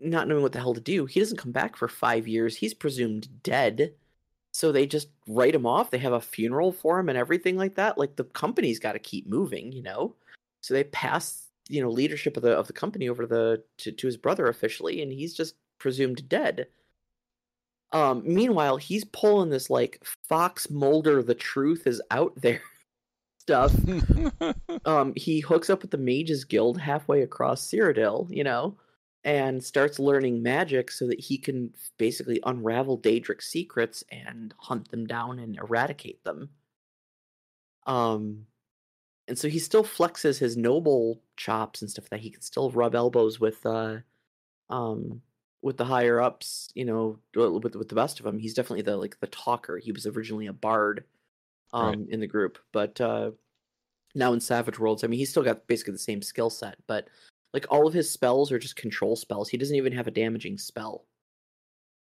[0.00, 1.06] not knowing what the hell to do.
[1.06, 2.56] He doesn't come back for five years.
[2.56, 3.94] He's presumed dead.
[4.52, 5.90] So they just write him off.
[5.90, 7.96] They have a funeral for him and everything like that.
[7.96, 10.14] Like the company's got to keep moving you know?
[10.60, 13.92] So they pass you know leadership of the of the company over to the to,
[13.92, 16.66] to his brother officially and he's just presumed dead
[17.94, 22.60] um, meanwhile, he's pulling this like Fox Mulder, the truth is out there
[23.38, 23.72] stuff.
[24.86, 28.76] Um, he hooks up with the Mages Guild halfway across Cyrodiil, you know,
[29.22, 35.06] and starts learning magic so that he can basically unravel Daedric's secrets and hunt them
[35.06, 36.50] down and eradicate them.
[37.86, 38.46] Um,
[39.26, 42.94] and so he still flexes his noble chops and stuff that he can still rub
[42.94, 43.98] elbows with, uh,
[44.68, 45.22] um,
[45.64, 48.96] with the higher ups, you know, with with the best of them, he's definitely the
[48.98, 49.78] like the talker.
[49.78, 51.04] He was originally a bard,
[51.72, 52.08] um, Right.
[52.10, 53.30] in the group, but uh,
[54.14, 57.08] now in Savage Worlds, I mean, he's still got basically the same skill set, but
[57.54, 59.48] like all of his spells are just control spells.
[59.48, 61.06] He doesn't even have a damaging spell.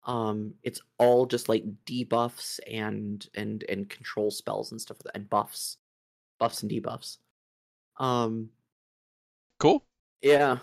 [0.05, 5.77] Um, it's all just like debuffs and and and control spells and stuff and buffs,
[6.39, 7.17] buffs and debuffs.
[7.97, 8.49] Um,
[9.59, 9.85] Cool.
[10.21, 10.57] yeah,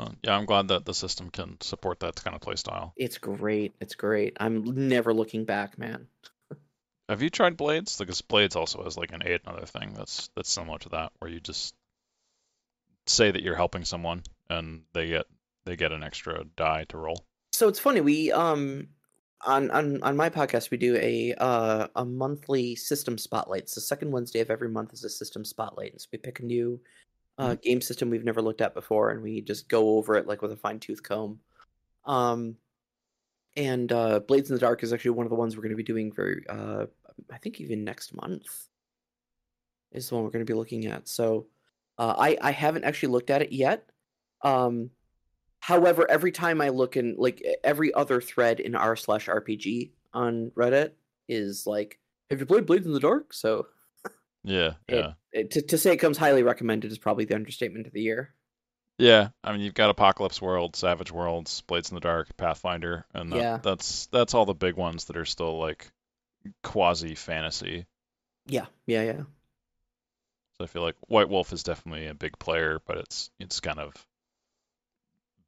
[0.00, 2.94] Uh, yeah, I'm glad that the system can support that kind of play style.
[2.96, 3.74] it's great.
[3.80, 4.36] It's great.
[4.40, 6.06] I'm never looking back, man.
[7.10, 7.98] Have you tried Blades?
[7.98, 11.30] Because Blades also has like an aid another thing that's that's similar to that, where
[11.30, 11.74] you just
[13.06, 15.26] say that you're helping someone and they get
[15.66, 17.26] they get an extra die to roll.
[17.52, 18.00] So it's funny.
[18.00, 18.88] We um
[19.44, 23.68] on on on my podcast we do a uh a monthly system spotlight.
[23.68, 25.92] So second Wednesday of every month is a system spotlight.
[25.92, 26.80] And so we pick a new
[27.40, 30.42] uh game system we've never looked at before and we just go over it like
[30.42, 31.40] with a fine tooth comb.
[32.04, 32.56] Um
[33.56, 35.76] and uh Blades in the Dark is actually one of the ones we're going to
[35.76, 36.86] be doing very uh
[37.32, 38.46] I think even next month
[39.92, 41.08] is the one we're going to be looking at.
[41.08, 41.46] So
[41.98, 43.88] uh I I haven't actually looked at it yet.
[44.42, 44.90] Um
[45.62, 50.50] However, every time I look in like every other thread in r slash RPG on
[50.56, 50.92] Reddit
[51.28, 51.98] is like,
[52.30, 53.66] "Have you played Blades in the Dark?" So
[54.42, 57.86] Yeah, It- yeah, it, to to say it comes highly recommended is probably the understatement
[57.86, 58.34] of the year.
[58.98, 59.28] yeah.
[59.44, 63.36] I mean, you've got Apocalypse World, Savage Worlds, Blades in the Dark, Pathfinder, and that,
[63.38, 63.56] Yeah.
[63.58, 65.90] that's that's all the big ones that are still like
[66.62, 67.86] quasi fantasy.
[68.46, 69.22] Yeah, yeah, yeah.
[70.56, 73.78] So I feel like White Wolf is definitely a big player, but it's it's kind
[73.78, 73.94] of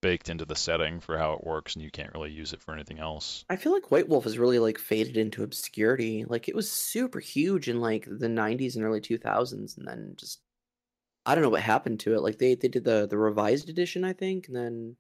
[0.03, 2.74] baked into the setting for how it works, and you can't really use it for
[2.74, 3.46] anything else.
[3.48, 6.26] I feel like White Wolf has really like faded into obscurity.
[6.28, 10.40] Like it was super huge in like the '90s and early 2000s, and then just
[11.24, 12.20] I don't know what happened to it.
[12.20, 14.96] Like they they did the the revised edition, I think, and then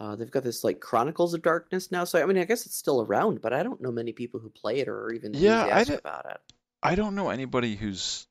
[0.00, 2.04] uh, they've got this like Chronicles of Darkness now.
[2.04, 4.48] So I mean, I guess it's still around, but I don't know many people who
[4.48, 6.40] play it or even Yeah, I d- about it.
[6.82, 8.28] I don't know anybody who's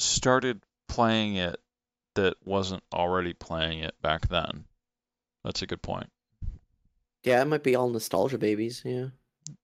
[0.00, 1.60] started playing it
[2.18, 4.64] that wasn't already playing it back then.
[5.44, 6.10] That's a good point.
[7.22, 8.82] Yeah, it might be all nostalgia babies.
[8.84, 9.06] Yeah.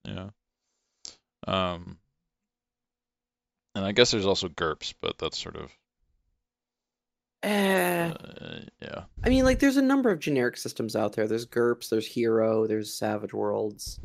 [0.05, 0.29] Yeah.
[1.47, 1.97] Um,
[3.75, 5.69] and I guess there's also GURPS, but that's sort of
[7.43, 9.03] Eh, uh, yeah.
[9.23, 11.27] I mean, like, there's a number of generic systems out there.
[11.27, 13.99] There's GURPS, there's Hero, there's Savage Worlds.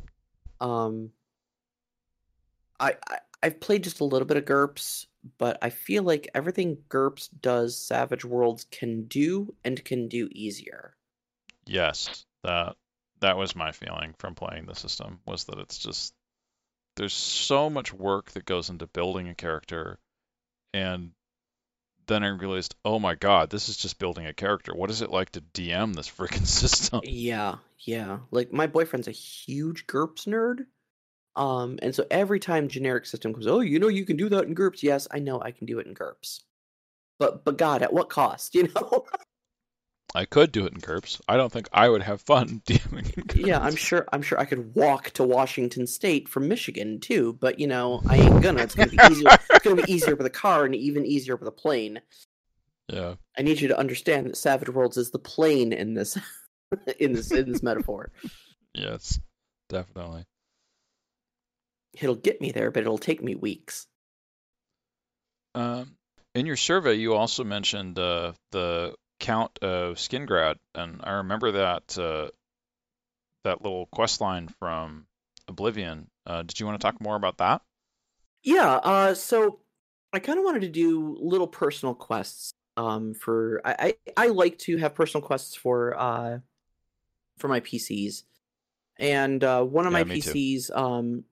[0.61, 1.11] Um,
[2.78, 5.07] I, I I've played just a little bit of GURPS,
[5.39, 10.95] but I feel like everything GURPS does, Savage Worlds can do and can do easier.
[11.66, 12.77] Yes, that
[13.21, 16.14] that was my feeling from playing the system was that it's just
[16.97, 19.99] there's so much work that goes into building a character
[20.73, 21.12] and
[22.07, 24.75] then I realized, oh my God, this is just building a character.
[24.75, 27.01] What is it like to DM this freaking system?
[27.05, 28.18] Yeah, yeah.
[28.33, 30.66] Like my boyfriend's a huge GURPS nerd.
[31.37, 34.45] Um, and so every time generic system comes, oh, you know, you can do that
[34.45, 34.83] in GURPS.
[34.83, 36.41] Yes, I know I can do it in GURPS.
[37.18, 38.55] But but God, at what cost?
[38.61, 39.05] You know?
[40.12, 41.20] I could do it in GURPS.
[41.28, 43.47] I don't think I would have fun DMing in GURPS.
[43.47, 44.09] yeah, I'm sure.
[44.12, 47.39] I'm sure I could walk to Washington State from Michigan too.
[47.41, 48.62] But you know, I ain't gonna.
[48.62, 49.28] It's gonna be easier.
[49.51, 52.01] it's gonna be easier with a car and even easier with a plane.
[52.89, 53.14] Yeah.
[53.39, 56.18] I need you to understand that Savage Worlds is the plane in this,
[56.99, 58.11] in this in this metaphor.
[58.74, 59.20] Yes,
[59.68, 60.24] definitely.
[61.95, 63.86] It'll get me there, but it'll take me weeks.
[65.55, 65.97] Um,
[66.34, 71.99] in your survey, you also mentioned uh, the count of Skingrad, and I remember that
[71.99, 72.30] uh,
[73.45, 75.07] that little quest line from
[75.49, 76.09] Oblivion.
[76.26, 77.62] Uh, did you want to talk more about that?
[78.43, 79.61] Yeah, uh so
[80.12, 84.59] I kind of wanted to do little personal quests um for I, I I like
[84.61, 86.38] to have personal quests for uh
[87.38, 88.24] for my PCs.
[88.99, 90.18] And uh one of Yeah, my too.
[90.20, 91.24] PCs um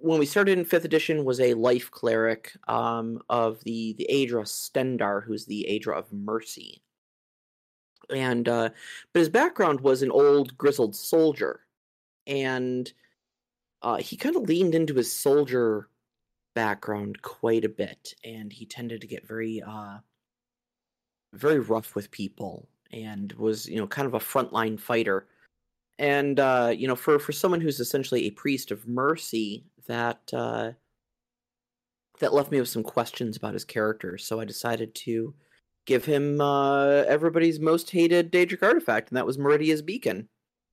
[0.00, 4.44] when we started in 5th edition was a life cleric um of the the Aedra
[4.44, 6.82] Stendarr who's the Aedra of Mercy.
[8.10, 8.70] And uh
[9.12, 11.60] but his background was an old grizzled soldier
[12.26, 12.92] and
[13.82, 15.88] uh he kind of leaned into his soldier
[16.54, 19.98] background quite a bit and he tended to get very uh
[21.34, 25.28] very rough with people and was you know kind of a frontline fighter
[25.98, 30.72] and uh you know for for someone who's essentially a priest of mercy that uh
[32.20, 35.34] that left me with some questions about his character so i decided to
[35.86, 40.28] give him uh everybody's most hated daedric artifact and that was meridia's beacon.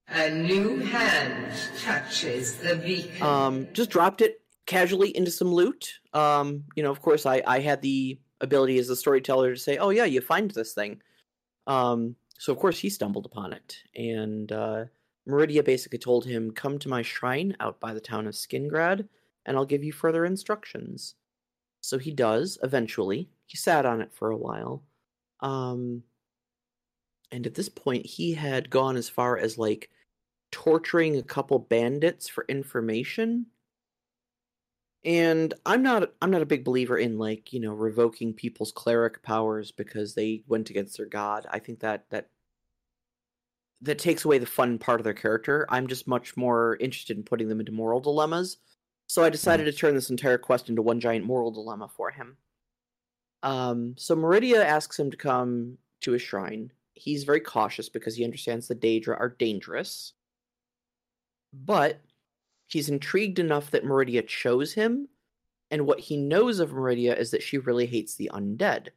[0.10, 1.52] A new hand
[1.82, 3.22] touches the beacon.
[3.24, 5.94] um just dropped it casually into some loot.
[6.14, 9.78] Um you know of course i i had the ability as a storyteller to say
[9.78, 11.02] oh yeah you find this thing.
[11.66, 14.86] Um so of course he stumbled upon it and uh
[15.28, 19.08] meridia basically told him come to my shrine out by the town of skingrad
[19.46, 21.16] and i'll give you further instructions
[21.82, 24.84] so he does eventually he sat on it for a while
[25.42, 26.04] um
[27.32, 29.90] and at this point he had gone as far as like
[30.52, 33.48] torturing a couple bandits for information.
[35.04, 39.24] And I'm not I'm not a big believer in like, you know, revoking people's cleric
[39.24, 41.46] powers because they went against their god.
[41.50, 42.30] I think that that
[43.82, 45.66] that takes away the fun part of their character.
[45.70, 48.58] I'm just much more interested in putting them into moral dilemmas.
[49.08, 52.38] So I decided to turn this entire quest into one giant moral dilemma for him.
[53.44, 56.72] Um, so Meridia asks him to come to his shrine.
[56.94, 60.14] He's very cautious because he understands the Daedra are dangerous.
[61.54, 62.02] But
[62.68, 65.08] he's intrigued enough that Meridia chose him,
[65.72, 68.90] and what he knows of Meridia is that she really hates the undead.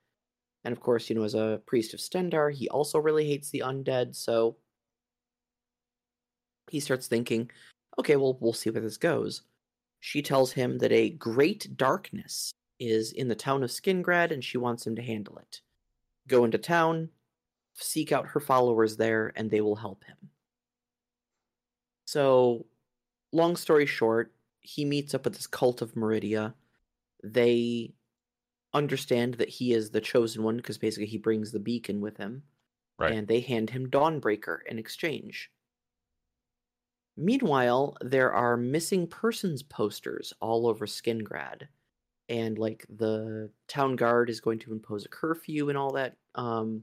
[0.64, 3.62] And of course, you know, as a priest of Stendarr, he also really hates the
[3.64, 4.56] undead, so
[6.70, 7.50] he starts thinking,
[7.98, 9.42] okay, well, we'll see where this goes.
[10.00, 14.56] She tells him that a great darkness is in the town of Skingrad and she
[14.56, 15.60] wants him to handle it.
[16.28, 17.10] Go into town,
[17.74, 20.16] seek out her followers there, and they will help him.
[22.06, 22.66] So,
[23.32, 26.54] long story short, he meets up with this cult of Meridia.
[27.22, 27.92] They
[28.72, 32.42] understand that he is the chosen one because basically he brings the beacon with him.
[32.98, 33.12] Right.
[33.12, 35.50] And they hand him Dawnbreaker in exchange.
[37.20, 41.68] Meanwhile, there are missing persons posters all over Skingrad.
[42.30, 46.82] And like the town guard is going to impose a curfew and all that um,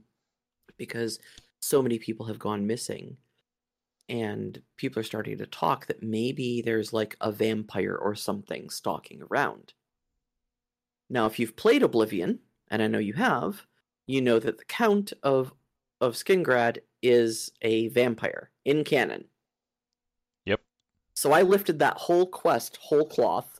[0.76, 1.18] because
[1.58, 3.16] so many people have gone missing.
[4.08, 9.22] And people are starting to talk that maybe there's like a vampire or something stalking
[9.28, 9.72] around.
[11.10, 12.38] Now, if you've played Oblivion,
[12.70, 13.66] and I know you have,
[14.06, 15.52] you know that the Count of
[16.00, 19.24] of Skingrad is a vampire in canon.
[21.18, 23.58] So I lifted that whole quest whole cloth,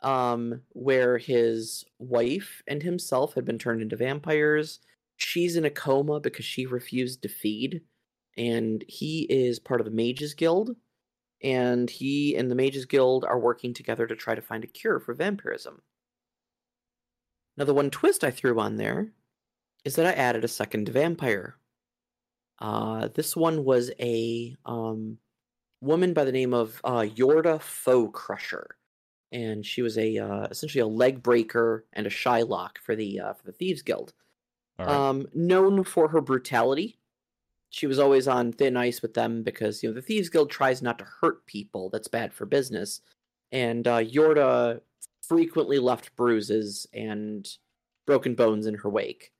[0.00, 4.80] um, where his wife and himself had been turned into vampires.
[5.18, 7.82] She's in a coma because she refused to feed,
[8.38, 10.74] and he is part of the Mages Guild,
[11.42, 14.98] and he and the Mages Guild are working together to try to find a cure
[14.98, 15.82] for vampirism.
[17.58, 19.12] Now, the one twist I threw on there
[19.84, 21.58] is that I added a second vampire.
[22.58, 25.18] Uh, this one was a um,
[25.84, 28.76] woman by the name of uh, Yorda Foe Crusher,
[29.32, 33.32] and she was a uh, essentially a leg breaker and a Shylock for the uh,
[33.34, 34.12] for the Thieves Guild.
[34.78, 34.88] Right.
[34.88, 36.98] Um, known for her brutality,
[37.70, 40.82] she was always on thin ice with them because you know the Thieves Guild tries
[40.82, 41.90] not to hurt people.
[41.90, 43.00] That's bad for business,
[43.52, 44.80] and uh, Yorda
[45.26, 47.48] frequently left bruises and
[48.06, 49.32] broken bones in her wake.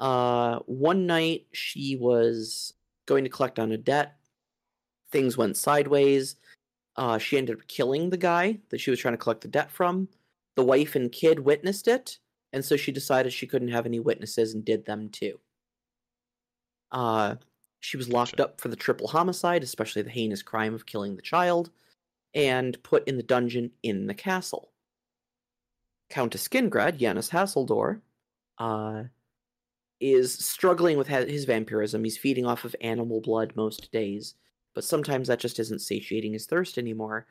[0.00, 2.74] Uh, one night she was
[3.06, 4.16] going to collect on a debt.
[5.14, 6.34] Things went sideways.
[6.96, 9.70] Uh, she ended up killing the guy that she was trying to collect the debt
[9.70, 10.08] from.
[10.56, 12.18] The wife and kid witnessed it,
[12.52, 15.38] and so she decided she couldn't have any witnesses and did them too.
[16.90, 17.36] Uh,
[17.78, 21.22] she was locked up for the triple homicide, especially the heinous crime of killing the
[21.22, 21.70] child,
[22.34, 24.72] and put in the dungeon in the castle.
[26.10, 28.00] Countess Skingrad, Janus Hassildor,
[28.58, 29.04] uh,
[30.00, 32.02] is struggling with his vampirism.
[32.02, 34.34] He's feeding off of animal blood most days,
[34.74, 37.26] but sometimes that just isn't satiating his thirst anymore.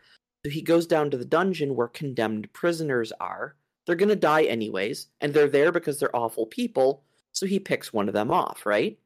[0.46, 3.56] So he goes down to the dungeon where condemned prisoners are.
[3.86, 7.91] They're going to die anyways, and they're there because they're awful people, so he picks
[7.94, 8.98] one of them off, right?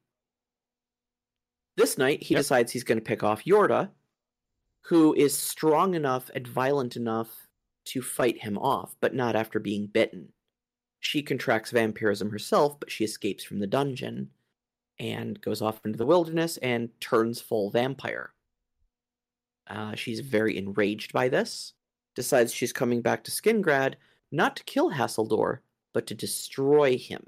[1.75, 2.39] This night, he Yep.
[2.39, 3.91] decides he's going to pick off Yorda,
[4.81, 7.47] who is strong enough and violent enough
[7.85, 10.33] to fight him off, but not after being bitten.
[10.99, 14.31] She contracts vampirism herself, but she escapes from the dungeon
[14.99, 18.31] and goes off into the wilderness and turns full vampire.
[19.67, 21.73] Uh, she's very enraged by this,
[22.15, 23.95] decides she's coming back to Skingrad
[24.31, 25.59] not to kill Hassildor,
[25.93, 27.23] but to destroy him.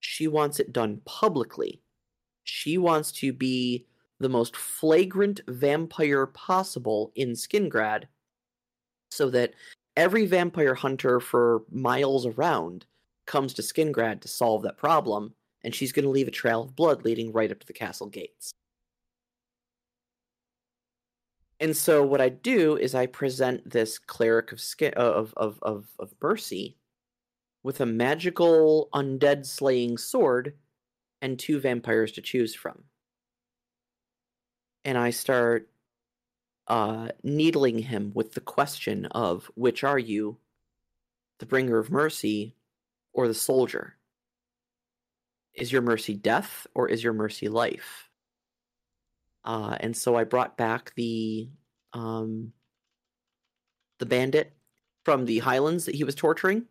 [0.00, 1.82] She wants it done publicly.
[2.44, 3.86] She wants to be
[4.20, 8.04] the most flagrant vampire possible in Skingrad
[9.10, 9.54] so that
[9.96, 12.86] every vampire hunter for miles around
[13.26, 16.76] comes to Skingrad to solve that problem, and she's going to leave a trail of
[16.76, 18.52] blood leading right up to the castle gates.
[21.60, 25.86] And so what I do is I present this cleric of skin of of of,
[25.98, 26.76] of mercy
[27.64, 30.54] with a magical undead slaying sword
[31.20, 32.84] and two vampires to choose from.
[34.84, 35.68] And I start
[36.68, 40.38] uh, needling him with the question of which are you,
[41.40, 42.54] the bringer of mercy
[43.12, 43.97] or the soldier?
[45.58, 48.08] Is your mercy death or is your mercy life?
[49.44, 51.50] Uh, and so I brought back the
[51.92, 52.52] um,
[53.98, 54.52] the bandit
[55.04, 56.66] from the Highlands that he was torturing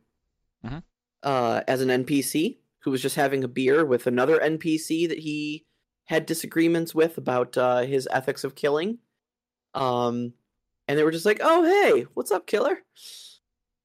[0.64, 0.84] Mhm.
[1.24, 5.66] uh, as an NPC who was just having a beer with another NPC that he
[6.06, 9.00] had disagreements with about uh, his ethics of killing.
[9.74, 10.34] Um,
[10.88, 12.86] and they were just like, "Oh, hey, what's up, killer?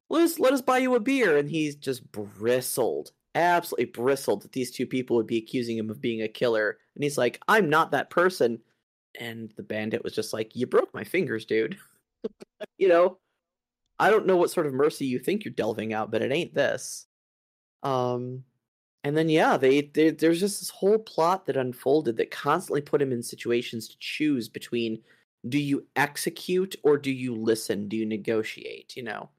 [0.09, 4.53] Let us let us buy you a beer." And he's just bristled, absolutely bristled that
[4.53, 6.79] these two people would be accusing him of being a killer.
[6.95, 8.61] And he's like, "I'm not that person."
[9.21, 11.79] And the bandit was just like, "You broke my fingers, dude."
[12.79, 13.19] you know,
[13.99, 16.55] I don't know what sort of mercy you think you're delving out, but it ain't
[16.55, 17.07] this.
[17.83, 18.45] Um,
[19.05, 23.03] and then yeah, they, they there's just this whole plot that unfolded that constantly put
[23.03, 25.03] him in situations to choose between
[25.49, 27.89] do you execute or do you listen?
[27.89, 28.97] Do you negotiate?
[28.97, 29.31] You know.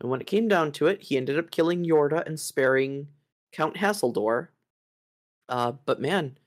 [0.00, 3.08] And when it came down to it, he ended up killing Yorda and sparing
[3.52, 4.48] Count Hassildor.
[5.48, 6.38] Uh, but man,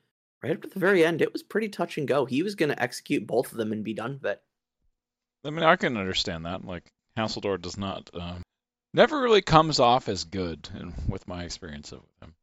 [0.43, 2.25] right up to the very end, it was pretty touch and go.
[2.25, 4.41] He was going to execute both of them and be done with it.
[5.45, 6.65] I mean, I can understand that.
[6.65, 8.43] Like, Hassildor does not, um,
[8.93, 12.33] never really comes off as good in, with my experience of him.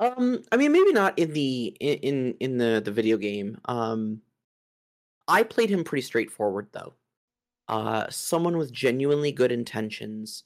[0.00, 3.58] Um, I mean, maybe not in the in in the the video game.
[3.66, 4.22] Um,
[5.28, 6.94] I played him pretty straightforward though.
[7.68, 10.44] Uh, someone with genuinely good intentions.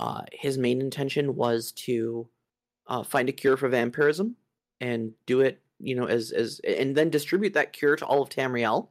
[0.00, 2.26] Uh, his main intention was to
[2.86, 4.34] uh, find a cure for vampirism
[4.80, 8.30] and do it, you know, as as and then distribute that cure to all of
[8.30, 8.88] Tamriel.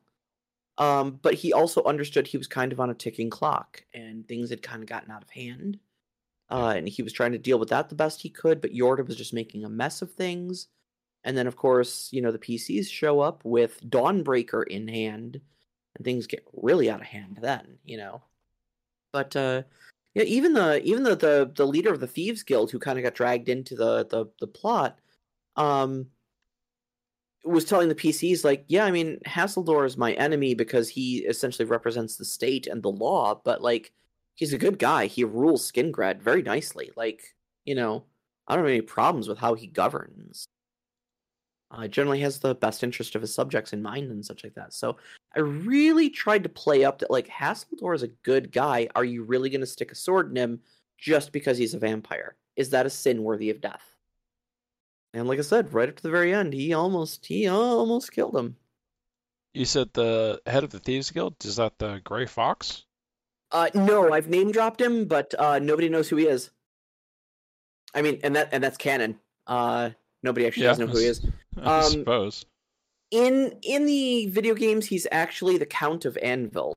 [0.78, 4.52] Um, but he also understood he was kind of on a ticking clock, and things
[4.52, 5.80] had kind of gotten out of hand.
[6.52, 9.06] Uh, and he was trying to deal with that the best he could, but Yorda
[9.06, 10.68] was just making a mess of things.
[11.24, 15.42] And then, of course, you know, the PCs show up with Dawnbreaker in hand,
[15.96, 18.22] and things get really out of hand then, you know.
[19.12, 19.64] But uh,
[20.16, 23.04] yeah, even the even the the, the leader of the Thieves Guild, who kind of
[23.04, 25.00] got dragged into the the the plot,
[25.56, 26.08] um,
[27.46, 31.66] was telling the PCs like, yeah, I mean, Hassildor is my enemy because he essentially
[31.66, 33.92] represents the state and the law, but like
[34.36, 35.06] he's a good guy.
[35.06, 36.92] He rules Skingrad very nicely.
[36.96, 37.22] Like,
[37.66, 38.06] you know,
[38.48, 40.48] I don't have any problems with how he governs.
[41.72, 44.74] Uh, generally has the best interest of his subjects in mind and such like that.
[44.74, 44.98] So
[45.36, 48.88] I really tried to play up that like Hassildor is a good guy.
[48.96, 50.62] Are you really going to stick a sword in him
[50.98, 52.36] just because he's a vampire?
[52.56, 53.96] Is that a sin worthy of death?
[55.14, 58.36] And like I said, right up to the very end, he almost he almost killed
[58.36, 58.56] him.
[59.54, 61.36] You said the head of the Thieves Guild?
[61.44, 62.86] Is that the Gray Fox?
[63.52, 66.52] Uh, no, I've name dropped him, but uh, nobody knows who he is.
[67.94, 69.20] I mean, and that and that's canon.
[69.48, 69.92] Uh,
[70.24, 71.26] nobody actually Yeah, does know who he is.
[71.62, 72.46] I Um, suppose.
[73.12, 76.76] In in the video games, he's actually the Count of Anvil.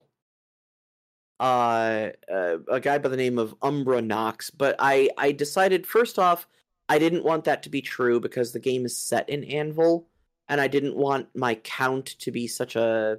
[1.38, 4.50] Uh, uh, a guy by the name of Umbranox.
[4.56, 6.46] But I I decided first off,
[6.88, 10.06] I didn't want that to be true because the game is set in Anvil,
[10.48, 13.18] and I didn't want my count to be such a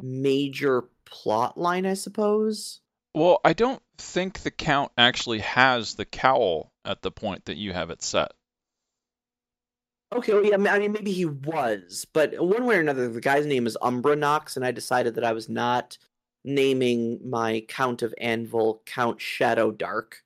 [0.00, 1.86] major plot line.
[1.86, 2.80] I suppose.
[3.14, 7.74] Well, I don't think the Count actually has the cowl at the point that you
[7.74, 8.32] have it set.
[10.12, 13.46] Okay, well, yeah, I mean, maybe he was, but one way or another, the guy's
[13.46, 15.96] name is Umbranox, and I decided that I was not
[16.44, 20.22] naming my Count of Anvil Count Shadow Dark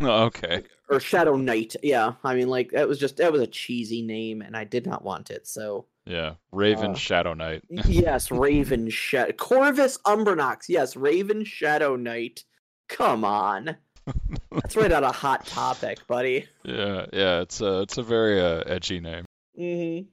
[0.00, 0.62] Oh, okay.
[0.88, 1.76] or Shadow Knight.
[1.82, 4.86] Yeah, I mean, like that was just that was a cheesy name, and I did
[4.86, 5.46] not want it.
[5.46, 6.34] So Yeah.
[6.50, 7.62] Raven Uh, Shadow Knight.
[7.68, 10.64] yes, Raven Shadow Corvus Umbranox.
[10.68, 12.44] Yes, Raven Shadow Knight.
[12.88, 13.76] Come on,
[14.50, 16.46] that's right out of Hot Topic, buddy.
[16.64, 19.24] Yeah, yeah, it's a it's a very uh, edgy name.
[19.58, 20.08] Mm-hmm.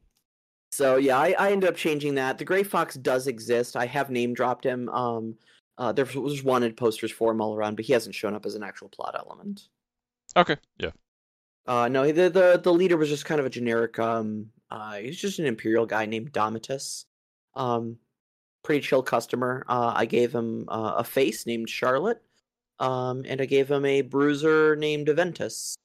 [0.72, 2.38] So yeah, I, I ended up changing that.
[2.38, 3.76] The Gray Fox does exist.
[3.76, 4.90] I have name dropped him.
[4.90, 5.36] Um,
[5.78, 8.56] uh, there was wanted posters for him all around, but he hasn't shown up as
[8.56, 9.68] an actual plot element.
[10.36, 10.92] Okay, yeah.
[11.66, 13.98] Uh, no, the the the leader was just kind of a generic.
[13.98, 17.06] Um, uh, he's just an imperial guy named Domitus.
[17.56, 17.98] Um,
[18.64, 19.66] pretty chill customer.
[19.68, 22.22] Uh, I gave him uh, a face named Charlotte.
[22.80, 25.76] Um, and I gave him a bruiser named Aventus.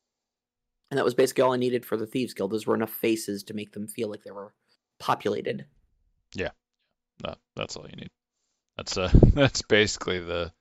[0.91, 2.53] And that was basically all I needed for the Thieves Guild.
[2.53, 4.53] Those were enough faces to make them feel like they were
[4.99, 5.67] populated.
[6.35, 6.51] Yeah,
[7.23, 8.11] that, that's all you need.
[8.77, 10.53] That's uh that's basically the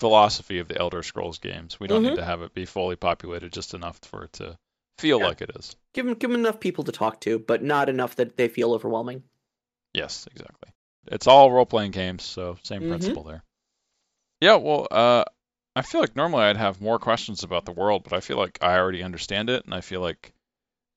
[0.00, 1.78] philosophy of the Elder Scrolls games.
[1.80, 2.08] We don't Mhm.
[2.10, 4.56] need to have it be fully populated, just enough for it to
[4.98, 5.26] feel Yeah.
[5.26, 5.76] like it is.
[5.92, 8.72] Give them, give them enough people to talk to, but not enough that they feel
[8.72, 9.22] overwhelming.
[9.94, 10.70] Yes, exactly.
[11.06, 12.88] It's all role playing games, so same Mhm.
[12.88, 13.42] principle there.
[14.40, 15.24] Yeah, well, uh,
[15.74, 18.58] I feel like normally I'd have more questions about the world, but I feel like
[18.60, 20.32] I already understand it, and I feel like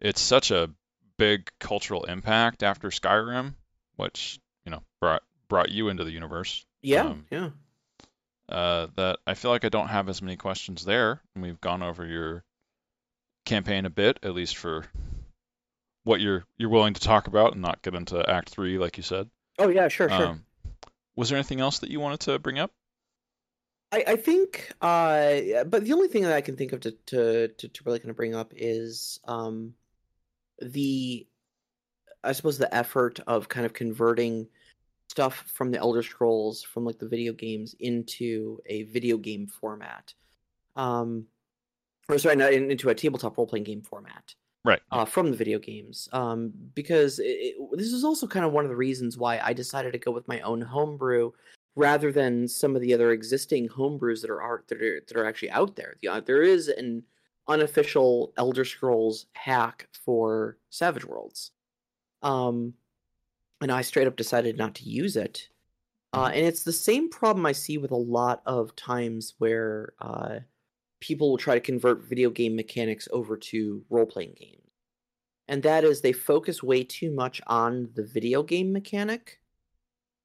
[0.02, 0.70] it's such a
[1.18, 3.54] big cultural impact after Skyrim,
[3.96, 6.66] which you know brought brought you into the universe.
[6.82, 7.50] Yeah, Um, yeah.
[8.50, 11.22] uh, that I feel like I don't have as many questions there.
[11.34, 12.44] And we've gone over your
[13.46, 14.86] campaign a bit, at least for
[16.04, 19.04] what you're you're willing to talk about and not get into Act Three, like you
[19.04, 19.30] said.
[19.58, 20.28] Oh yeah, sure, sure.
[20.28, 20.46] Um,
[21.16, 22.72] was there anything else that you wanted to bring up?
[23.96, 27.48] I, I think, uh, but the only thing that I can think of to to
[27.48, 29.74] to, to really kind of bring up is um,
[30.62, 31.26] the
[32.24, 34.48] I suppose the effort of kind of converting
[35.10, 40.14] stuff from the Elder Scrolls from like the video games into a video game format.
[40.76, 41.28] Um
[42.10, 44.82] or sorry, not into a tabletop role playing game format Right.
[44.92, 46.10] uh, from the video games.
[46.12, 49.54] Um, because it, it, this is also kind of one of the reasons why I
[49.54, 51.32] decided to go with my own homebrew
[51.76, 55.26] rather than some of the other existing homebrews that are art that are that are
[55.26, 55.96] actually out there.
[56.02, 57.04] The, uh, there is an
[57.48, 61.52] unofficial Elder Scrolls hack for Savage Worlds,
[62.22, 62.74] um,
[63.62, 65.50] and I straight up decided not to use it.
[66.14, 70.40] Uh, and it's the same problem I see with a lot of times where uh,
[71.02, 74.62] people will try to convert video game mechanics over to role playing games.
[75.50, 79.40] And that is they focus way too much on the video game mechanic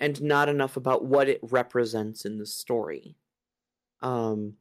[0.00, 3.16] and not enough about what it represents in the story.
[4.02, 4.54] Um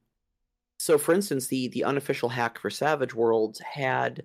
[0.77, 4.23] so for instance the the unofficial hack for Savage Worlds had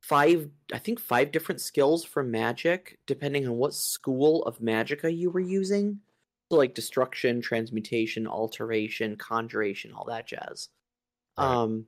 [0.00, 5.30] five I think five different skills for magic depending on what school of magicka you
[5.30, 6.00] were using.
[6.50, 10.68] So like destruction, transmutation, alteration, conjuration, all that jazz.
[11.38, 11.46] Right.
[11.46, 11.86] Um,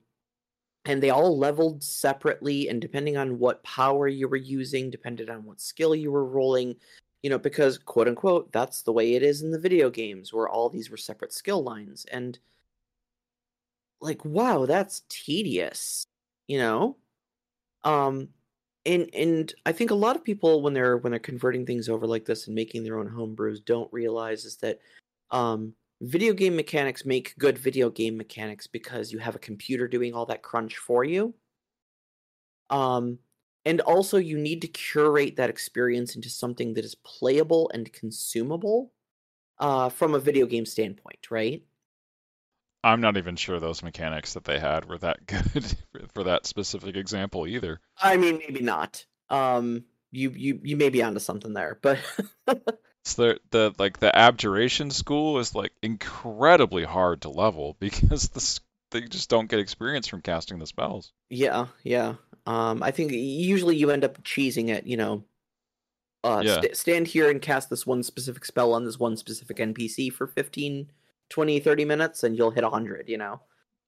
[0.87, 5.45] and they all leveled separately, and depending on what power you were using, depended on
[5.45, 6.77] what skill you were rolling,
[7.25, 10.47] you know, because quote unquote, that's the way it is in the video games, where
[10.47, 12.05] all these were separate skill lines.
[12.13, 12.39] And
[13.99, 16.05] like, wow, that's tedious,
[16.49, 16.99] you know?
[17.83, 18.29] Um,
[18.85, 22.07] and and I think a lot of people when they're when they're converting things over
[22.07, 24.81] like this and making their own home brews don't realize is that
[25.31, 25.73] um
[26.03, 30.27] video game mechanics make good video game mechanics because you have a computer doing all
[30.27, 31.33] that crunch for you.
[32.69, 33.19] Um,
[33.65, 38.93] and also you need to curate that experience into something that is playable and consumable
[39.59, 41.63] uh, from a video game standpoint, right?
[42.83, 45.65] I'm not even sure those mechanics that they had were that good
[46.13, 47.81] for that specific example either.
[48.01, 49.05] I mean, maybe not.
[49.31, 51.99] Um, you you you may be onto something there, but
[53.05, 58.61] It's the the like the abjuration school is like incredibly hard to level because this
[58.91, 61.13] they just don't get experience from casting the spells.
[61.29, 62.15] Yeah, yeah.
[62.47, 64.87] Um, I think usually you end up cheesing it.
[64.87, 65.25] You know,
[66.23, 66.61] uh, Yeah.
[66.61, 70.27] st- stand here and cast this one specific spell on this one specific NPC for
[70.27, 70.91] 15,
[71.31, 73.41] 20, 30 minutes, and you'll hit 100, you know?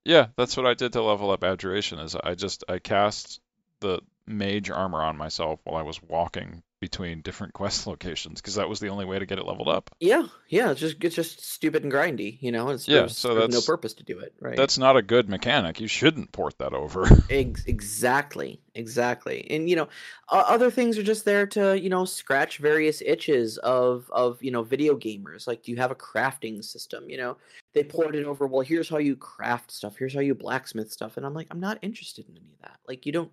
[0.05, 3.41] Yeah, that's what I did to level up abjuration is I just I cast
[3.81, 8.69] the mage armor on myself while I was walking between different quest locations because that
[8.69, 9.91] was the only way to get it leveled up.
[10.01, 10.71] Yeah, yeah.
[10.71, 12.71] It's just it's just stupid and grindy, you know.
[12.71, 14.57] It's, Yeah, so there's no purpose to do it, right?
[14.57, 15.81] That's not a good mechanic.
[15.81, 17.07] You shouldn't port that over.
[17.29, 19.47] Exactly, exactly.
[19.51, 19.89] And you know,
[20.29, 24.51] uh, other things are just there to you know scratch various itches of of you
[24.51, 25.47] know video gamers.
[25.47, 27.11] Like, do you have a crafting system?
[27.11, 27.37] You know,
[27.75, 28.47] they poured it over.
[28.47, 29.97] Well, here's how you craft stuff.
[29.99, 31.17] Here's how you blacksmith stuff.
[31.17, 32.79] And I'm like, I'm not interested in any of that.
[32.89, 33.31] Like, you don't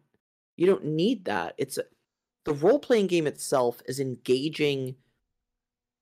[0.57, 1.55] you don't need that.
[1.57, 1.79] It's
[2.45, 4.95] the role playing game itself is engaging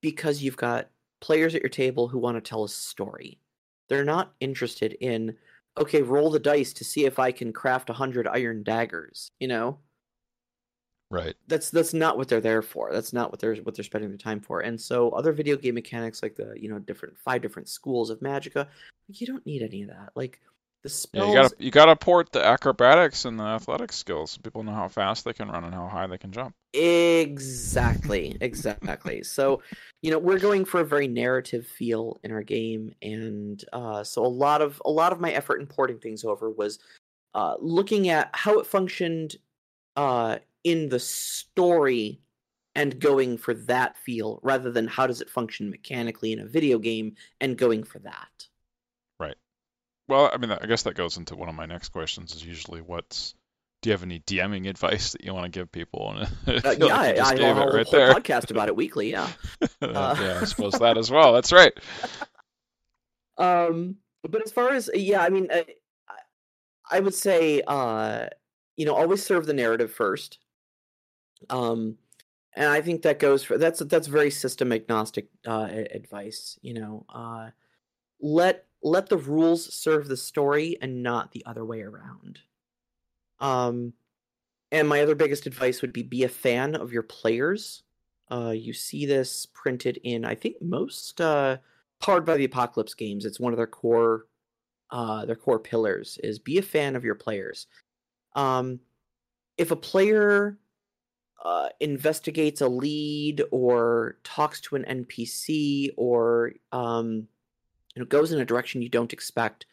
[0.01, 3.39] because you've got players at your table who want to tell a story.
[3.89, 5.35] They're not interested in
[5.77, 9.31] okay, roll the dice to see if I can craft a hundred iron daggers.
[9.39, 9.79] You know,
[11.09, 11.35] Right.
[11.47, 12.91] that's that's not what they're there for.
[12.93, 14.61] That's not what they're what they're spending their time for.
[14.61, 18.19] And so other video game mechanics like the you know different five different schools of
[18.21, 18.67] Magicka,
[19.09, 20.11] you don't need any of that.
[20.15, 20.39] Like
[20.83, 24.37] the Yeah, you gotta you gotta port the acrobatics and the athletic skills.
[24.37, 26.55] People know how fast they can run and how high they can jump.
[26.73, 29.23] Exactly, exactly.
[29.23, 29.61] so,
[30.01, 34.25] you know, we're going for a very narrative feel in our game, and uh, so
[34.25, 36.79] a lot of a lot of my effort in porting things over was
[37.33, 39.35] uh, looking at how it functioned
[39.95, 42.21] uh, in the story
[42.75, 46.79] and going for that feel rather than how does it function mechanically in a video
[46.79, 48.47] game and going for that.
[50.11, 52.35] Well, I mean, I guess that goes into one of my next questions.
[52.35, 53.33] Is usually what's
[53.81, 56.11] do you have any DMing advice that you want to give people?
[56.11, 56.27] And
[56.65, 58.13] Uh, yeah, like I, just I gave have a right whole there.
[58.13, 59.11] podcast about it weekly.
[59.11, 59.29] Yeah.
[59.81, 61.33] Uh, yeah, I suppose that as well.
[61.33, 61.73] That's right.
[63.37, 66.15] Um, but as far as yeah, I mean, I, I-
[66.93, 68.27] I would say, uh,
[68.75, 70.39] you know, always serve the narrative first.
[71.49, 71.97] Um,
[72.53, 76.59] and I think that goes for that's that's very system agnostic uh, advice.
[76.61, 77.51] You know, uh,
[78.19, 82.39] let let the rules serve the story and not the other way around.
[83.39, 83.93] Um,
[84.71, 87.83] and my other biggest advice would be be a fan of your players.
[88.31, 91.57] Uh, you see this printed in I think most uh,
[92.01, 93.25] Powered by the Apocalypse games.
[93.25, 94.25] It's one of their core
[94.89, 97.67] uh, their core pillars is be a fan of your players.
[98.35, 98.79] Um,
[99.57, 100.57] if a player
[101.43, 107.27] uh, investigates a lead or talks to an NPC or um,
[107.95, 109.65] you know goes in a direction you don't expect,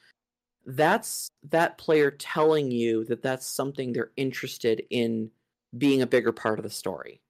[0.66, 5.30] that's that player telling you that that's something they're interested in
[5.76, 7.20] being a bigger part of the story.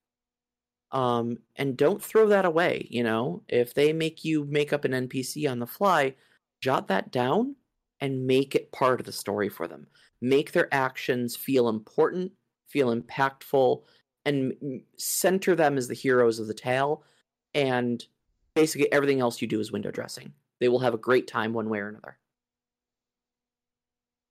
[0.90, 2.86] Um, and don't throw that away.
[2.90, 6.14] You know, if they make you make up an NPC on the fly,
[6.60, 7.56] jot that down
[8.00, 9.86] and make it part of the story for them.
[10.20, 12.32] Make their actions feel important,
[12.68, 13.82] feel impactful,
[14.24, 17.04] and center them as the heroes of the tale.
[17.54, 18.04] And
[18.54, 20.32] basically, everything else you do is window dressing.
[20.60, 22.18] They will have a great time one way or another.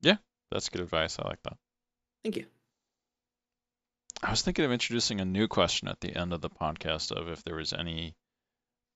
[0.02, 0.18] Yeah,
[0.52, 1.18] that's good advice.
[1.20, 1.58] I like that.
[2.24, 2.46] Thank you.
[4.22, 7.28] I was thinking of introducing a new question at the end of the podcast of
[7.30, 8.16] if there was any,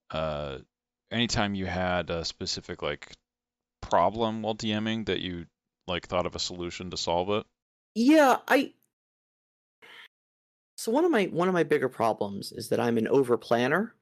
[0.10, 0.58] uh,
[1.12, 3.12] anytime you had a specific like
[3.82, 5.46] problem while DMing that you
[5.88, 7.46] like thought of a solution to solve it.
[7.94, 8.74] Yeah, I.
[10.78, 13.94] So one of my one of my bigger problems is that I'm an over planner.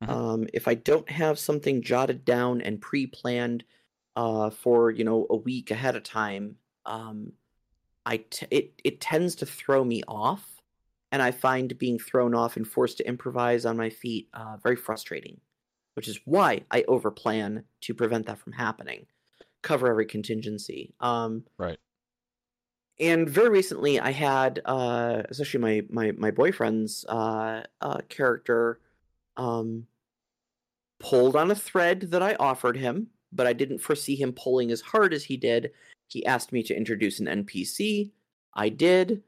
[0.00, 0.10] Mhm.
[0.10, 3.64] Um, if I don't have something jotted down and pre-planned
[4.16, 7.32] uh, for you know a week ahead of time, um,
[8.06, 10.62] I t- it it tends to throw me off,
[11.12, 14.76] and I find being thrown off and forced to improvise on my feet uh, very
[14.76, 15.40] frustrating.
[15.94, 19.06] Which is why I overplan to prevent that from happening.
[19.62, 20.94] Cover every contingency.
[21.00, 21.78] Um, Right.
[22.98, 28.80] and very recently i had uh especially my my my boyfriend's uh uh character
[29.38, 29.86] um
[31.00, 34.80] pulled on a thread that i offered him but i didn't foresee him pulling as
[34.80, 35.70] hard as he did.
[36.08, 38.10] He asked me to introduce an npc
[38.54, 39.22] i did.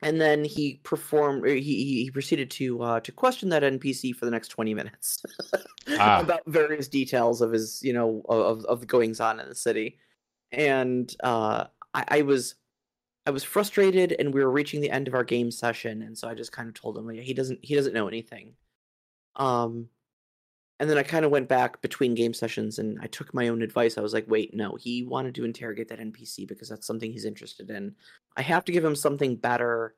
[0.00, 4.26] And then he performed he he he proceeded to uh to question that npc for
[4.26, 5.22] the next 20 minutes
[5.98, 6.20] Ah.
[6.20, 9.98] about various details of his you know of of the goings on in the city.
[10.52, 11.64] And uh
[11.94, 12.54] I, I was
[13.26, 16.28] I was frustrated, and we were reaching the end of our game session, and so
[16.28, 18.54] I just kind of told him like, he doesn't he doesn't know anything.
[19.36, 19.90] Um,
[20.80, 23.62] and then I kind of went back between game sessions, and I took my own
[23.62, 23.98] advice.
[23.98, 27.24] I was like, wait, no, he wanted to interrogate that NPC because that's something he's
[27.24, 27.96] interested in.
[28.36, 29.96] I have to give him something better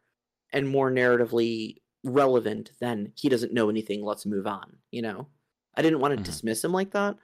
[0.52, 4.02] and more narratively relevant than he doesn't know anything.
[4.02, 4.78] Let's move on.
[4.90, 5.28] You know,
[5.76, 6.24] I didn't want to Mhm.
[6.24, 7.16] dismiss him like that.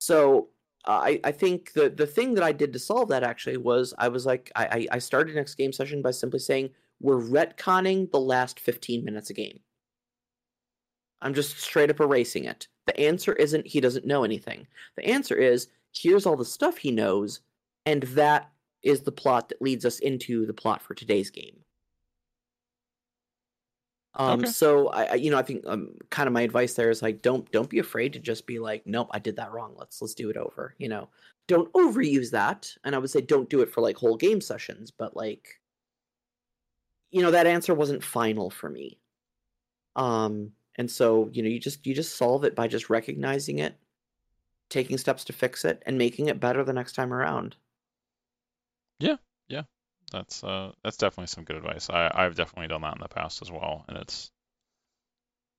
[0.00, 0.50] So
[0.86, 3.94] uh, I, I think the the thing that I did to solve that actually was
[3.98, 6.70] I was like I, I I started next game session by simply saying
[7.00, 9.60] we're retconning the last 15 minutes of game.
[11.22, 12.68] I'm just straight up erasing it.
[12.86, 14.66] The answer isn't he doesn't know anything.
[14.96, 17.40] The answer is here's all the stuff he knows,
[17.86, 21.64] and that is the plot that leads us into the plot for today's game.
[24.16, 24.46] Um, Okay.
[24.46, 27.20] so I, I, you know, I think um, kind of my advice there is like,
[27.22, 29.74] don't don't be afraid to just be like, nope, I did that wrong.
[29.76, 30.74] Let's let's do it over.
[30.78, 31.08] You know,
[31.48, 32.72] don't overuse that.
[32.84, 35.60] And I would say don't do it for like whole game sessions, but like,
[37.10, 38.98] you know, that answer wasn't final for me.
[39.96, 43.76] Um, and so you know, you just you just solve it by just recognizing it,
[44.70, 47.56] taking steps to fix it, and making it better the next time around.
[49.00, 49.16] Yeah,
[49.48, 49.62] yeah.
[50.12, 51.90] That's uh that's definitely some good advice.
[51.90, 54.30] I I've definitely done that in the past as well, and it's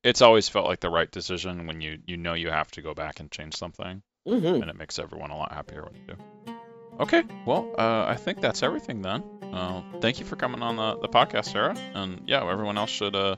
[0.04, 2.94] it's always felt like the right decision when you you know you have to go
[2.94, 6.54] back and change something, hmm and it makes everyone a lot happier when you do.
[7.00, 9.22] Okay, well, uh, I think that's everything then.
[9.52, 13.16] Uh, thank you for coming on the, the podcast, Sara, and yeah, everyone else should
[13.16, 13.36] uh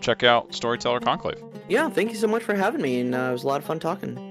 [0.00, 1.42] check out Storyteller Conclave.
[1.68, 3.64] Yeah, thank you so much for having me, and uh, it was a lot of
[3.64, 4.29] fun talking.